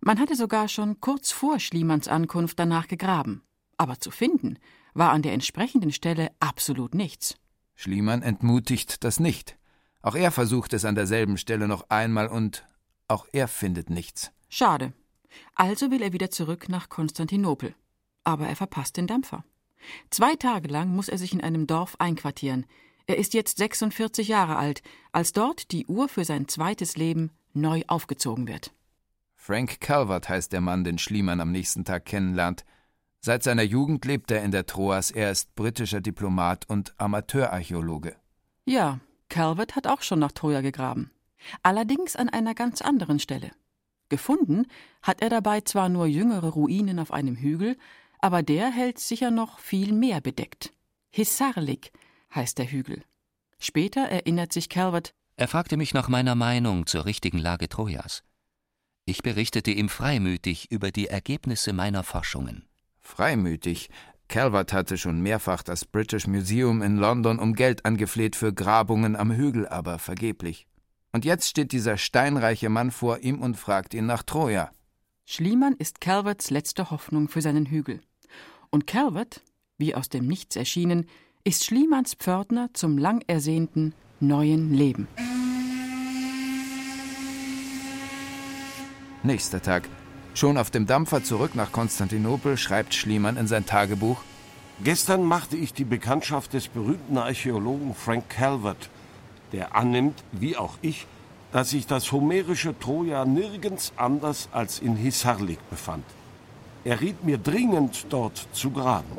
Man 0.00 0.20
hatte 0.20 0.36
sogar 0.36 0.68
schon 0.68 1.00
kurz 1.00 1.32
vor 1.32 1.58
Schliemanns 1.58 2.08
Ankunft 2.08 2.58
danach 2.58 2.88
gegraben. 2.88 3.42
Aber 3.78 3.98
zu 3.98 4.10
finden 4.10 4.58
war 4.94 5.10
an 5.10 5.22
der 5.22 5.32
entsprechenden 5.32 5.92
Stelle 5.92 6.30
absolut 6.40 6.94
nichts. 6.94 7.36
Schliemann 7.74 8.22
entmutigt 8.22 9.02
das 9.04 9.18
nicht. 9.18 9.56
Auch 10.02 10.14
er 10.14 10.30
versucht 10.30 10.72
es 10.74 10.84
an 10.84 10.94
derselben 10.94 11.38
Stelle 11.38 11.68
noch 11.68 11.88
einmal 11.88 12.28
und 12.28 12.66
auch 13.08 13.26
er 13.32 13.48
findet 13.48 13.90
nichts. 13.90 14.32
Schade. 14.48 14.92
Also 15.54 15.90
will 15.90 16.02
er 16.02 16.12
wieder 16.12 16.30
zurück 16.30 16.68
nach 16.68 16.88
Konstantinopel. 16.88 17.74
Aber 18.24 18.46
er 18.46 18.56
verpasst 18.56 18.96
den 18.96 19.06
Dampfer. 19.06 19.44
Zwei 20.10 20.36
Tage 20.36 20.68
lang 20.68 20.94
muss 20.94 21.08
er 21.08 21.18
sich 21.18 21.32
in 21.32 21.40
einem 21.40 21.66
Dorf 21.66 21.96
einquartieren. 21.98 22.66
Er 23.06 23.18
ist 23.18 23.34
jetzt 23.34 23.58
46 23.58 24.28
Jahre 24.28 24.56
alt, 24.56 24.82
als 25.10 25.32
dort 25.32 25.72
die 25.72 25.86
Uhr 25.86 26.08
für 26.08 26.24
sein 26.24 26.48
zweites 26.48 26.96
Leben 26.96 27.30
neu 27.52 27.82
aufgezogen 27.88 28.46
wird. 28.46 28.72
Frank 29.34 29.80
Calvert 29.80 30.28
heißt 30.28 30.52
der 30.52 30.60
Mann, 30.60 30.84
den 30.84 30.98
Schliemann 30.98 31.40
am 31.40 31.50
nächsten 31.50 31.84
Tag 31.84 32.04
kennenlernt. 32.04 32.64
Seit 33.20 33.42
seiner 33.42 33.62
Jugend 33.62 34.04
lebt 34.04 34.30
er 34.30 34.42
in 34.42 34.52
der 34.52 34.66
Troas. 34.66 35.10
Er 35.10 35.30
ist 35.30 35.54
britischer 35.56 36.00
Diplomat 36.00 36.68
und 36.68 36.94
Amateurarchäologe. 36.98 38.16
Ja, 38.64 39.00
Calvert 39.28 39.74
hat 39.74 39.86
auch 39.86 40.02
schon 40.02 40.20
nach 40.20 40.32
Troja 40.32 40.60
gegraben. 40.60 41.10
Allerdings 41.62 42.14
an 42.14 42.28
einer 42.28 42.54
ganz 42.54 42.82
anderen 42.82 43.18
Stelle. 43.18 43.50
Gefunden 44.12 44.66
hat 45.00 45.22
er 45.22 45.30
dabei 45.30 45.62
zwar 45.62 45.88
nur 45.88 46.06
jüngere 46.06 46.50
Ruinen 46.50 46.98
auf 46.98 47.12
einem 47.12 47.34
Hügel, 47.34 47.78
aber 48.20 48.42
der 48.42 48.70
hält 48.70 48.98
sicher 48.98 49.30
noch 49.30 49.58
viel 49.58 49.94
mehr 49.94 50.20
bedeckt. 50.20 50.74
Hissarlik 51.08 51.92
heißt 52.34 52.58
der 52.58 52.70
Hügel. 52.70 53.04
Später 53.58 54.02
erinnert 54.02 54.52
sich 54.52 54.68
Calvert, 54.68 55.14
Er 55.36 55.48
fragte 55.48 55.78
mich 55.78 55.94
nach 55.94 56.10
meiner 56.10 56.34
Meinung 56.34 56.84
zur 56.86 57.06
richtigen 57.06 57.38
Lage 57.38 57.70
Trojas. 57.70 58.22
Ich 59.06 59.22
berichtete 59.22 59.70
ihm 59.70 59.88
freimütig 59.88 60.70
über 60.70 60.90
die 60.90 61.06
Ergebnisse 61.06 61.72
meiner 61.72 62.02
Forschungen. 62.02 62.68
Freimütig. 63.00 63.88
Calvert 64.28 64.74
hatte 64.74 64.98
schon 64.98 65.22
mehrfach 65.22 65.62
das 65.62 65.86
British 65.86 66.26
Museum 66.26 66.82
in 66.82 66.98
London 66.98 67.38
um 67.38 67.54
Geld 67.54 67.86
angefleht 67.86 68.36
für 68.36 68.52
Grabungen 68.52 69.16
am 69.16 69.32
Hügel, 69.32 69.66
aber 69.66 69.98
vergeblich. 69.98 70.66
Und 71.12 71.26
jetzt 71.26 71.48
steht 71.48 71.72
dieser 71.72 71.98
steinreiche 71.98 72.70
Mann 72.70 72.90
vor 72.90 73.18
ihm 73.18 73.40
und 73.40 73.56
fragt 73.56 73.92
ihn 73.92 74.06
nach 74.06 74.22
Troja. 74.22 74.70
Schliemann 75.26 75.74
ist 75.74 76.00
Calverts 76.00 76.50
letzte 76.50 76.90
Hoffnung 76.90 77.28
für 77.28 77.42
seinen 77.42 77.66
Hügel. 77.66 78.00
Und 78.70 78.86
Calvert, 78.86 79.42
wie 79.76 79.94
aus 79.94 80.08
dem 80.08 80.26
Nichts 80.26 80.56
erschienen, 80.56 81.06
ist 81.44 81.64
Schliemanns 81.64 82.14
Pförtner 82.14 82.70
zum 82.72 82.96
lang 82.96 83.22
ersehnten 83.26 83.94
neuen 84.20 84.72
Leben. 84.72 85.06
Nächster 89.22 89.60
Tag. 89.60 89.88
Schon 90.34 90.56
auf 90.56 90.70
dem 90.70 90.86
Dampfer 90.86 91.22
zurück 91.22 91.54
nach 91.54 91.72
Konstantinopel 91.72 92.56
schreibt 92.56 92.94
Schliemann 92.94 93.36
in 93.36 93.46
sein 93.46 93.66
Tagebuch 93.66 94.22
Gestern 94.82 95.22
machte 95.22 95.56
ich 95.56 95.74
die 95.74 95.84
Bekanntschaft 95.84 96.54
des 96.54 96.66
berühmten 96.66 97.16
Archäologen 97.16 97.94
Frank 97.94 98.28
Calvert, 98.30 98.90
der 99.52 99.74
annimmt, 99.74 100.22
wie 100.32 100.56
auch 100.56 100.78
ich, 100.82 101.06
dass 101.52 101.70
sich 101.70 101.86
das 101.86 102.10
homerische 102.12 102.78
Troja 102.78 103.24
nirgends 103.24 103.92
anders 103.96 104.48
als 104.52 104.78
in 104.80 104.96
Hissarlik 104.96 105.58
befand. 105.70 106.04
Er 106.84 107.00
riet 107.00 107.24
mir 107.24 107.38
dringend, 107.38 108.06
dort 108.08 108.48
zu 108.52 108.70
graben. 108.70 109.18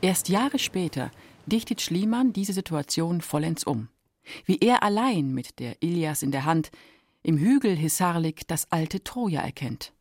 Erst 0.00 0.28
Jahre 0.28 0.58
später 0.58 1.10
dichtet 1.46 1.80
Schliemann 1.80 2.32
diese 2.32 2.52
Situation 2.52 3.20
vollends 3.20 3.64
um. 3.64 3.88
Wie 4.44 4.58
er 4.58 4.82
allein 4.82 5.32
mit 5.32 5.58
der 5.58 5.82
Ilias 5.82 6.22
in 6.22 6.32
der 6.32 6.44
Hand 6.44 6.70
im 7.22 7.38
Hügel 7.38 7.76
Hissarlik 7.76 8.46
das 8.48 8.70
alte 8.70 9.02
Troja 9.04 9.40
erkennt. 9.40 9.92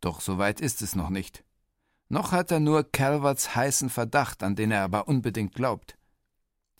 Doch 0.00 0.20
so 0.20 0.38
weit 0.38 0.60
ist 0.60 0.82
es 0.82 0.94
noch 0.94 1.10
nicht. 1.10 1.42
Noch 2.08 2.32
hat 2.32 2.50
er 2.50 2.60
nur 2.60 2.84
Calverts 2.84 3.56
heißen 3.56 3.90
Verdacht, 3.90 4.42
an 4.42 4.54
den 4.54 4.70
er 4.70 4.82
aber 4.82 5.08
unbedingt 5.08 5.54
glaubt. 5.54 5.95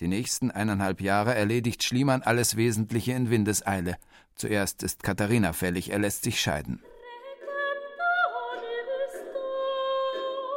Die 0.01 0.09
nächsten 0.09 0.51
eineinhalb 0.51 1.01
Jahre 1.01 1.35
erledigt 1.35 1.83
Schliemann 1.83 2.23
alles 2.23 2.57
Wesentliche 2.57 3.13
in 3.13 3.31
Windeseile. 3.31 3.97
Zuerst 4.35 4.83
ist 4.83 5.03
Katharina 5.03 5.55
fällig, 5.55 5.91
er 5.91 5.99
lässt 5.99 6.23
sich 6.23 6.39
scheiden. 6.41 6.83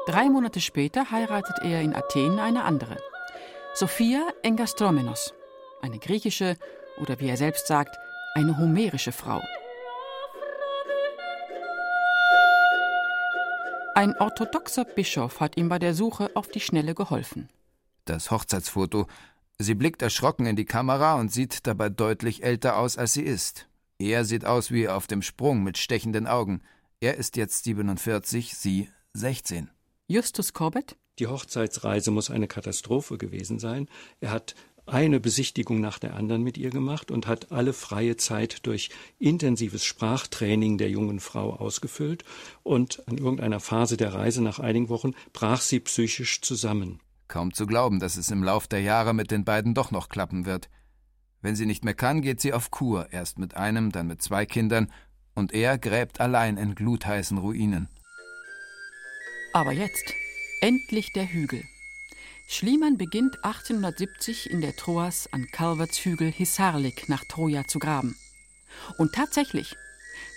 Drei 0.07 0.27
Monate 0.29 0.59
später 0.59 1.11
heiratet 1.11 1.59
er 1.61 1.81
in 1.81 1.95
Athen 1.95 2.39
eine 2.39 2.63
andere. 2.63 2.97
Sophia 3.73 4.27
Engastromenos, 4.43 5.33
eine 5.81 5.99
griechische 5.99 6.57
oder 6.99 7.19
wie 7.19 7.29
er 7.29 7.37
selbst 7.37 7.67
sagt, 7.67 7.95
eine 8.33 8.57
homerische 8.57 9.13
Frau. 9.13 9.41
Ein 13.95 14.17
orthodoxer 14.17 14.83
Bischof 14.83 15.39
hat 15.39 15.57
ihm 15.57 15.69
bei 15.69 15.79
der 15.79 15.93
Suche 15.93 16.31
auf 16.33 16.47
die 16.47 16.59
Schnelle 16.59 16.95
geholfen. 16.95 17.47
Das 18.09 18.31
Hochzeitsfoto. 18.31 19.05
Sie 19.59 19.75
blickt 19.75 20.01
erschrocken 20.01 20.47
in 20.47 20.55
die 20.55 20.65
Kamera 20.65 21.19
und 21.19 21.31
sieht 21.31 21.67
dabei 21.67 21.89
deutlich 21.89 22.41
älter 22.41 22.77
aus, 22.77 22.97
als 22.97 23.13
sie 23.13 23.21
ist. 23.21 23.67
Er 23.99 24.25
sieht 24.25 24.45
aus 24.45 24.71
wie 24.71 24.89
auf 24.89 25.05
dem 25.05 25.21
Sprung 25.21 25.61
mit 25.61 25.77
stechenden 25.77 26.25
Augen. 26.25 26.61
Er 27.01 27.17
ist 27.17 27.37
jetzt 27.37 27.65
47, 27.65 28.55
sie 28.55 28.89
16. 29.13 29.69
Justus 30.07 30.53
Corbett? 30.53 30.95
Die 31.19 31.27
Hochzeitsreise 31.27 32.09
muss 32.09 32.31
eine 32.31 32.47
Katastrophe 32.47 33.19
gewesen 33.19 33.59
sein. 33.59 33.87
Er 34.21 34.31
hat 34.31 34.55
eine 34.87 35.19
Besichtigung 35.19 35.79
nach 35.79 35.99
der 35.99 36.15
anderen 36.15 36.41
mit 36.41 36.57
ihr 36.57 36.71
gemacht 36.71 37.11
und 37.11 37.27
hat 37.27 37.51
alle 37.51 37.73
freie 37.73 38.17
Zeit 38.17 38.65
durch 38.65 38.89
intensives 39.19 39.85
Sprachtraining 39.85 40.79
der 40.79 40.89
jungen 40.89 41.19
Frau 41.19 41.53
ausgefüllt. 41.53 42.23
Und 42.63 43.07
an 43.07 43.19
irgendeiner 43.19 43.59
Phase 43.59 43.97
der 43.97 44.15
Reise 44.15 44.41
nach 44.41 44.57
einigen 44.57 44.89
Wochen 44.89 45.13
brach 45.31 45.61
sie 45.61 45.79
psychisch 45.79 46.41
zusammen. 46.41 47.01
Kaum 47.29 47.53
zu 47.53 47.65
glauben, 47.65 47.99
dass 47.99 48.17
es 48.17 48.31
im 48.31 48.43
Lauf 48.43 48.67
der 48.67 48.81
Jahre 48.81 49.13
mit 49.13 49.31
den 49.31 49.45
beiden 49.45 49.73
doch 49.73 49.91
noch 49.91 50.09
klappen 50.09 50.45
wird. 50.45 50.69
Wenn 51.41 51.55
sie 51.55 51.65
nicht 51.65 51.85
mehr 51.85 51.93
kann, 51.93 52.21
geht 52.21 52.41
sie 52.41 52.51
auf 52.51 52.71
Kur, 52.71 53.13
erst 53.13 53.39
mit 53.39 53.55
einem, 53.55 53.93
dann 53.93 54.07
mit 54.07 54.21
zwei 54.21 54.45
Kindern, 54.45 54.91
und 55.35 55.53
er 55.53 55.77
gräbt 55.77 56.19
allein 56.19 56.57
in 56.57 56.75
glutheißen 56.75 57.37
Ruinen. 57.37 57.87
Aber 59.53 59.71
jetzt, 59.71 60.13
endlich 60.59 61.13
der 61.13 61.31
Hügel. 61.31 61.63
Schliemann 62.49 62.97
beginnt 62.97 63.43
1870 63.45 64.49
in 64.49 64.59
der 64.59 64.75
Troas 64.75 65.31
an 65.31 65.47
Calverts 65.51 66.03
Hügel 66.03 66.31
Hissarlik 66.31 67.07
nach 67.07 67.23
Troja 67.25 67.65
zu 67.67 67.77
graben. 67.79 68.17
Und 68.97 69.13
tatsächlich, 69.13 69.75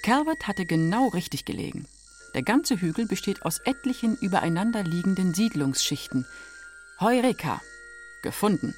Calvert 0.03 0.47
hatte 0.47 0.67
genau 0.67 1.09
richtig 1.09 1.47
gelegen. 1.47 1.87
Der 2.35 2.43
ganze 2.43 2.81
Hügel 2.81 3.07
besteht 3.07 3.43
aus 3.43 3.61
etlichen 3.61 4.17
übereinander 4.17 4.83
liegenden 4.83 5.35
Siedlungsschichten. 5.35 6.27
Heureka! 7.03 7.61
Gefunden. 8.23 8.77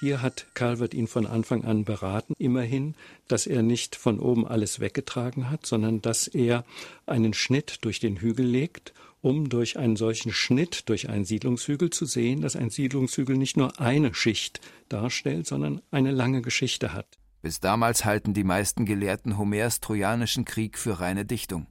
Hier 0.00 0.20
hat 0.20 0.48
Calvert 0.52 0.92
ihn 0.92 1.06
von 1.06 1.26
Anfang 1.26 1.64
an 1.64 1.86
beraten, 1.86 2.34
immerhin, 2.36 2.94
dass 3.26 3.46
er 3.46 3.62
nicht 3.62 3.96
von 3.96 4.20
oben 4.20 4.46
alles 4.46 4.80
weggetragen 4.80 5.48
hat, 5.48 5.64
sondern 5.64 6.02
dass 6.02 6.28
er 6.28 6.66
einen 7.06 7.32
Schnitt 7.32 7.86
durch 7.86 8.00
den 8.00 8.18
Hügel 8.18 8.44
legt, 8.44 8.92
um 9.22 9.48
durch 9.48 9.78
einen 9.78 9.96
solchen 9.96 10.30
Schnitt 10.30 10.90
durch 10.90 11.08
einen 11.08 11.24
Siedlungshügel 11.24 11.88
zu 11.88 12.04
sehen, 12.04 12.42
dass 12.42 12.54
ein 12.54 12.68
Siedlungshügel 12.68 13.38
nicht 13.38 13.56
nur 13.56 13.80
eine 13.80 14.12
Schicht 14.12 14.60
darstellt, 14.90 15.46
sondern 15.46 15.80
eine 15.90 16.10
lange 16.10 16.42
Geschichte 16.42 16.92
hat. 16.92 17.06
Bis 17.40 17.60
damals 17.60 18.04
halten 18.04 18.34
die 18.34 18.44
meisten 18.44 18.84
Gelehrten 18.84 19.38
Homers 19.38 19.80
Trojanischen 19.80 20.44
Krieg 20.44 20.76
für 20.76 21.00
reine 21.00 21.24
Dichtung. 21.24 21.66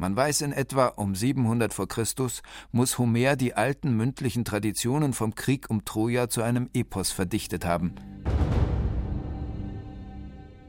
Man 0.00 0.14
weiß 0.14 0.42
in 0.42 0.52
etwa, 0.52 0.86
um 0.86 1.16
700 1.16 1.74
vor 1.74 1.88
Christus 1.88 2.42
muss 2.70 2.98
Homer 2.98 3.34
die 3.34 3.54
alten 3.54 3.96
mündlichen 3.96 4.44
Traditionen 4.44 5.12
vom 5.12 5.34
Krieg 5.34 5.68
um 5.70 5.84
Troja 5.84 6.28
zu 6.28 6.40
einem 6.42 6.70
Epos 6.72 7.10
verdichtet 7.10 7.64
haben. 7.64 7.96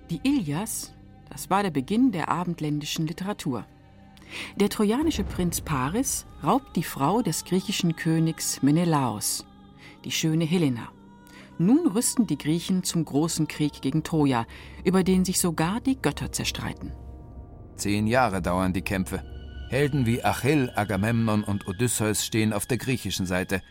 Die 0.09 0.19
Ilias, 0.23 0.95
das 1.29 1.51
war 1.51 1.61
der 1.61 1.69
Beginn 1.69 2.11
der 2.11 2.29
abendländischen 2.29 3.05
Literatur. 3.05 3.67
Der 4.55 4.69
trojanische 4.69 5.23
Prinz 5.23 5.61
Paris 5.61 6.25
raubt 6.43 6.75
die 6.75 6.83
Frau 6.83 7.21
des 7.21 7.45
griechischen 7.45 7.95
Königs 7.95 8.63
Menelaos, 8.63 9.45
die 10.05 10.11
schöne 10.11 10.45
Helena. 10.45 10.89
Nun 11.59 11.85
rüsten 11.85 12.25
die 12.25 12.37
Griechen 12.37 12.83
zum 12.83 13.05
großen 13.05 13.47
Krieg 13.47 13.83
gegen 13.83 14.01
Troja, 14.01 14.47
über 14.83 15.03
den 15.03 15.23
sich 15.23 15.39
sogar 15.39 15.81
die 15.81 16.01
Götter 16.01 16.31
zerstreiten. 16.31 16.93
Zehn 17.79 18.07
Jahre 18.07 18.41
dauern 18.41 18.73
die 18.73 18.81
Kämpfe. 18.81 19.23
Helden 19.69 20.05
wie 20.05 20.23
Achill, 20.23 20.71
Agamemnon 20.75 21.43
und 21.43 21.67
Odysseus 21.67 22.25
stehen 22.25 22.51
auf 22.51 22.65
der 22.65 22.77
griechischen 22.77 23.25
Seite. 23.25 23.61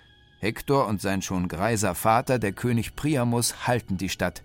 Hektor 0.41 0.87
und 0.87 1.01
sein 1.01 1.21
schon 1.21 1.49
greiser 1.49 1.95
Vater, 1.95 2.39
der 2.39 2.53
König 2.53 2.97
Priamus, 2.97 3.67
halten 3.67 3.99
die 3.99 4.09
Stadt. 4.09 4.43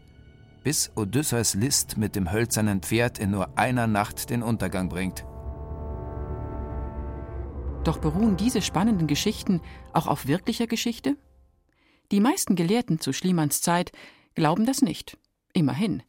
Bis 0.64 0.92
Odysseus 0.96 1.54
List 1.54 1.98
mit 1.98 2.16
dem 2.16 2.32
hölzernen 2.32 2.82
Pferd 2.82 3.20
in 3.20 3.32
nur 3.32 3.58
einer 3.58 3.88
Nacht 3.88 4.30
den 4.30 4.44
Untergang 4.44 4.90
bringt. 4.90 5.26
Doch 7.84 8.00
beruhen 8.00 8.36
diese 8.36 8.62
spannenden 8.62 9.08
Geschichten 9.08 9.62
auch 9.94 10.08
auf 10.08 10.28
wirklicher 10.28 10.68
Geschichte? 10.68 11.16
Die 12.12 12.20
meisten 12.20 12.56
Gelehrten 12.56 13.00
zu 13.00 13.14
Schliemanns 13.14 13.62
Zeit 13.62 13.92
glauben 14.36 14.66
das 14.66 14.82
nicht. 14.82 15.18
Immerhin. 15.54 16.04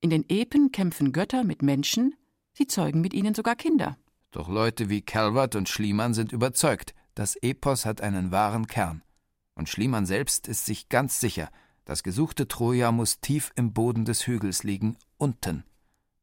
In 0.00 0.10
den 0.10 0.24
Epen 0.28 0.72
kämpfen 0.72 1.12
Götter 1.12 1.42
mit 1.42 1.62
Menschen, 1.62 2.14
sie 2.56 2.66
zeugen 2.66 3.00
mit 3.00 3.14
ihnen 3.14 3.34
sogar 3.34 3.56
Kinder. 3.56 3.96
Doch 4.30 4.48
Leute 4.48 4.88
wie 4.88 5.02
Calvert 5.02 5.54
und 5.54 5.68
Schliemann 5.68 6.14
sind 6.14 6.32
überzeugt, 6.32 6.94
das 7.14 7.36
Epos 7.36 7.86
hat 7.86 8.00
einen 8.00 8.30
wahren 8.30 8.66
Kern. 8.66 9.02
Und 9.54 9.68
Schliemann 9.68 10.06
selbst 10.06 10.48
ist 10.48 10.66
sich 10.66 10.88
ganz 10.88 11.20
sicher, 11.20 11.48
das 11.84 12.02
gesuchte 12.02 12.48
Troja 12.48 12.92
muss 12.92 13.20
tief 13.20 13.52
im 13.54 13.72
Boden 13.72 14.04
des 14.04 14.26
Hügels 14.26 14.64
liegen, 14.64 14.96
unten, 15.16 15.64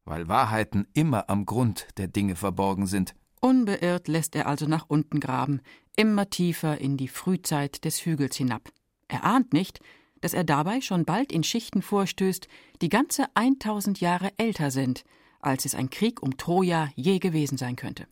weil 0.04 0.28
Wahrheiten 0.28 0.86
immer 0.92 1.28
am 1.28 1.46
Grund 1.46 1.88
der 1.96 2.06
Dinge 2.06 2.36
verborgen 2.36 2.86
sind. 2.86 3.14
Unbeirrt 3.40 4.08
lässt 4.08 4.36
er 4.36 4.46
also 4.46 4.66
nach 4.66 4.86
unten 4.88 5.20
graben, 5.20 5.60
immer 5.96 6.30
tiefer 6.30 6.78
in 6.78 6.96
die 6.96 7.08
Frühzeit 7.08 7.84
des 7.84 8.04
Hügels 8.04 8.36
hinab. 8.36 8.70
Er 9.08 9.24
ahnt 9.24 9.52
nicht, 9.52 9.80
dass 10.20 10.34
er 10.34 10.44
dabei 10.44 10.80
schon 10.80 11.04
bald 11.04 11.32
in 11.32 11.42
Schichten 11.42 11.82
vorstößt, 11.82 12.48
die 12.80 12.88
ganze 12.88 13.26
1000 13.34 14.00
Jahre 14.00 14.32
älter 14.38 14.70
sind, 14.70 15.04
als 15.44 15.64
es 15.64 15.74
ein 15.74 15.90
Krieg 15.90 16.22
um 16.22 16.36
Troja 16.36 16.90
je 16.96 17.18
gewesen 17.18 17.58
sein 17.58 17.76
könnte. 17.76 18.06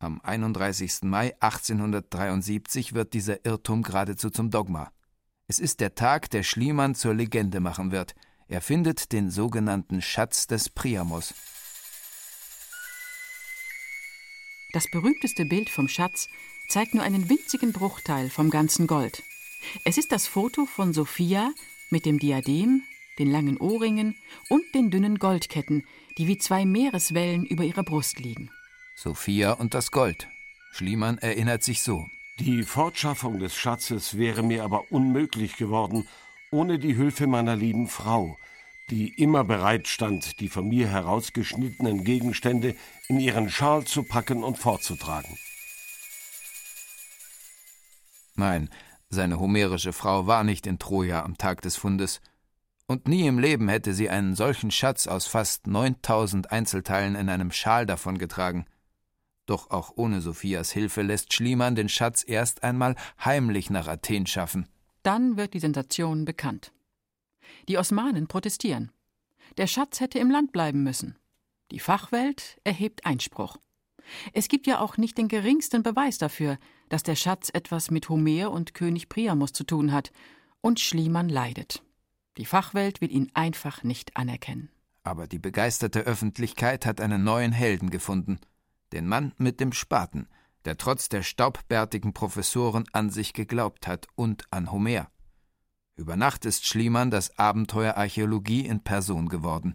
Am 0.00 0.20
31. 0.22 1.02
Mai 1.02 1.34
1873 1.40 2.94
wird 2.94 3.14
dieser 3.14 3.44
Irrtum 3.44 3.82
geradezu 3.82 4.30
zum 4.30 4.50
Dogma. 4.50 4.92
Es 5.48 5.58
ist 5.58 5.80
der 5.80 5.94
Tag, 5.94 6.30
der 6.30 6.42
Schliemann 6.42 6.94
zur 6.94 7.14
Legende 7.14 7.60
machen 7.60 7.90
wird. 7.90 8.14
Er 8.46 8.60
findet 8.60 9.12
den 9.12 9.30
sogenannten 9.30 10.00
Schatz 10.00 10.46
des 10.46 10.68
Priamos. 10.68 11.34
Das 14.72 14.88
berühmteste 14.90 15.46
Bild 15.46 15.70
vom 15.70 15.88
Schatz 15.88 16.28
zeigt 16.68 16.94
nur 16.94 17.02
einen 17.02 17.28
winzigen 17.28 17.72
Bruchteil 17.72 18.30
vom 18.30 18.50
ganzen 18.50 18.86
Gold. 18.86 19.22
Es 19.84 19.98
ist 19.98 20.12
das 20.12 20.26
Foto 20.26 20.66
von 20.66 20.92
Sophia 20.92 21.52
mit 21.90 22.04
dem 22.04 22.18
Diadem, 22.18 22.82
den 23.18 23.30
langen 23.30 23.56
Ohrringen 23.56 24.16
und 24.48 24.62
den 24.74 24.90
dünnen 24.90 25.18
Goldketten, 25.18 25.86
die 26.18 26.26
wie 26.26 26.36
zwei 26.36 26.66
Meereswellen 26.66 27.44
über 27.46 27.64
ihrer 27.64 27.84
Brust 27.84 28.18
liegen. 28.18 28.50
Sophia 28.96 29.52
und 29.52 29.74
das 29.74 29.92
Gold. 29.92 30.28
Schliemann 30.72 31.18
erinnert 31.18 31.62
sich 31.62 31.82
so. 31.82 32.04
Die 32.40 32.64
Fortschaffung 32.64 33.38
des 33.38 33.54
Schatzes 33.54 34.18
wäre 34.18 34.42
mir 34.42 34.64
aber 34.64 34.90
unmöglich 34.90 35.56
geworden, 35.56 36.06
ohne 36.50 36.78
die 36.78 36.94
Hilfe 36.94 37.26
meiner 37.26 37.56
lieben 37.56 37.88
Frau, 37.88 38.36
die 38.90 39.08
immer 39.08 39.44
bereit 39.44 39.86
stand, 39.86 40.40
die 40.40 40.48
von 40.48 40.68
mir 40.68 40.88
herausgeschnittenen 40.88 42.04
Gegenstände 42.04 42.74
in 43.08 43.20
ihren 43.20 43.50
Schal 43.50 43.84
zu 43.84 44.02
packen 44.02 44.42
und 44.42 44.58
fortzutragen. 44.58 45.38
Nein, 48.34 48.70
seine 49.10 49.40
homerische 49.40 49.92
Frau 49.92 50.26
war 50.26 50.44
nicht 50.44 50.66
in 50.66 50.78
Troja 50.78 51.24
am 51.24 51.38
Tag 51.38 51.62
des 51.62 51.76
Fundes, 51.76 52.20
und 52.88 53.06
nie 53.06 53.26
im 53.26 53.38
Leben 53.38 53.68
hätte 53.68 53.94
sie 53.94 54.10
einen 54.10 54.34
solchen 54.34 54.70
Schatz 54.70 55.06
aus 55.06 55.26
fast 55.26 55.66
neuntausend 55.66 56.50
Einzelteilen 56.50 57.14
in 57.14 57.28
einem 57.28 57.52
Schal 57.52 57.86
davongetragen. 57.86 58.66
Doch 59.46 59.70
auch 59.70 59.92
ohne 59.94 60.20
Sophias 60.20 60.72
Hilfe 60.72 61.02
lässt 61.02 61.32
Schliemann 61.32 61.74
den 61.74 61.88
Schatz 61.88 62.24
erst 62.26 62.64
einmal 62.64 62.96
heimlich 63.24 63.70
nach 63.70 63.86
Athen 63.86 64.26
schaffen. 64.26 64.66
Dann 65.02 65.36
wird 65.36 65.54
die 65.54 65.60
Sensation 65.60 66.24
bekannt. 66.24 66.72
Die 67.68 67.78
Osmanen 67.78 68.26
protestieren. 68.26 68.90
Der 69.58 69.66
Schatz 69.66 70.00
hätte 70.00 70.18
im 70.18 70.30
Land 70.30 70.52
bleiben 70.52 70.82
müssen. 70.82 71.16
Die 71.70 71.80
Fachwelt 71.80 72.58
erhebt 72.64 73.04
Einspruch. 73.04 73.58
Es 74.32 74.48
gibt 74.48 74.66
ja 74.66 74.80
auch 74.80 74.96
nicht 74.96 75.18
den 75.18 75.28
geringsten 75.28 75.82
Beweis 75.82 76.16
dafür, 76.16 76.58
dass 76.88 77.02
der 77.02 77.16
Schatz 77.16 77.50
etwas 77.52 77.90
mit 77.90 78.08
Homer 78.08 78.50
und 78.50 78.72
König 78.72 79.10
Priamus 79.10 79.52
zu 79.52 79.64
tun 79.64 79.92
hat, 79.92 80.10
und 80.60 80.80
Schliemann 80.80 81.28
leidet. 81.28 81.82
Die 82.38 82.46
Fachwelt 82.46 83.00
will 83.00 83.10
ihn 83.10 83.30
einfach 83.34 83.82
nicht 83.82 84.16
anerkennen. 84.16 84.70
Aber 85.02 85.26
die 85.26 85.40
begeisterte 85.40 86.00
Öffentlichkeit 86.00 86.86
hat 86.86 87.00
einen 87.00 87.24
neuen 87.24 87.52
Helden 87.52 87.90
gefunden. 87.90 88.38
Den 88.92 89.08
Mann 89.08 89.32
mit 89.38 89.58
dem 89.58 89.72
Spaten, 89.72 90.28
der 90.64 90.76
trotz 90.76 91.08
der 91.08 91.22
staubbärtigen 91.22 92.12
Professoren 92.14 92.84
an 92.92 93.10
sich 93.10 93.32
geglaubt 93.32 93.88
hat 93.88 94.06
und 94.14 94.44
an 94.52 94.70
Homer. 94.70 95.10
Über 95.96 96.16
Nacht 96.16 96.44
ist 96.44 96.64
Schliemann 96.64 97.10
das 97.10 97.36
Abenteuer 97.38 97.96
Archäologie 97.96 98.64
in 98.64 98.84
Person 98.84 99.28
geworden. 99.28 99.74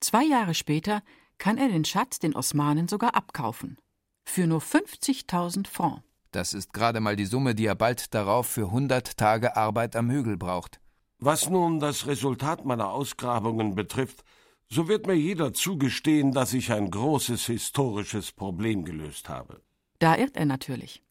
Zwei 0.00 0.24
Jahre 0.24 0.52
später 0.52 1.02
kann 1.38 1.56
er 1.56 1.68
den 1.68 1.86
Schatz 1.86 2.18
den 2.18 2.36
Osmanen 2.36 2.88
sogar 2.88 3.14
abkaufen. 3.14 3.78
Für 4.26 4.46
nur 4.46 4.60
50.000 4.60 5.66
Francs. 5.66 6.02
Das 6.30 6.52
ist 6.52 6.74
gerade 6.74 7.00
mal 7.00 7.16
die 7.16 7.24
Summe, 7.24 7.54
die 7.54 7.64
er 7.64 7.74
bald 7.74 8.12
darauf 8.14 8.46
für 8.46 8.66
100 8.66 9.16
Tage 9.16 9.56
Arbeit 9.56 9.96
am 9.96 10.10
Hügel 10.10 10.36
braucht. 10.36 10.80
Was 11.18 11.48
nun 11.48 11.80
das 11.80 12.06
Resultat 12.06 12.64
meiner 12.64 12.90
Ausgrabungen 12.90 13.74
betrifft, 13.74 14.22
so 14.68 14.88
wird 14.88 15.06
mir 15.06 15.14
jeder 15.14 15.54
zugestehen, 15.54 16.32
dass 16.32 16.52
ich 16.52 16.72
ein 16.72 16.90
großes 16.90 17.46
historisches 17.46 18.32
Problem 18.32 18.84
gelöst 18.84 19.28
habe. 19.28 19.62
Da 19.98 20.16
irrt 20.16 20.36
er 20.36 20.44
natürlich. 20.44 21.02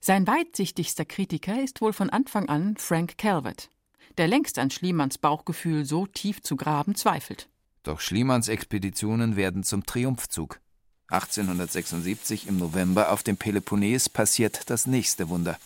Sein 0.00 0.26
weitsichtigster 0.26 1.04
Kritiker 1.04 1.62
ist 1.62 1.80
wohl 1.80 1.92
von 1.92 2.08
Anfang 2.08 2.48
an 2.48 2.76
Frank 2.76 3.18
Calvert, 3.18 3.68
der 4.16 4.28
längst 4.28 4.58
an 4.58 4.70
Schliemanns 4.70 5.18
Bauchgefühl 5.18 5.84
so 5.84 6.06
tief 6.06 6.40
zu 6.40 6.56
graben 6.56 6.94
zweifelt. 6.94 7.48
Doch 7.82 8.00
Schliemanns 8.00 8.48
Expeditionen 8.48 9.36
werden 9.36 9.64
zum 9.64 9.84
Triumphzug. 9.84 10.60
1876 11.08 12.46
im 12.46 12.58
November 12.58 13.12
auf 13.12 13.22
dem 13.22 13.36
Peloponnes 13.36 14.08
passiert 14.08 14.70
das 14.70 14.86
nächste 14.86 15.28
Wunder. 15.28 15.58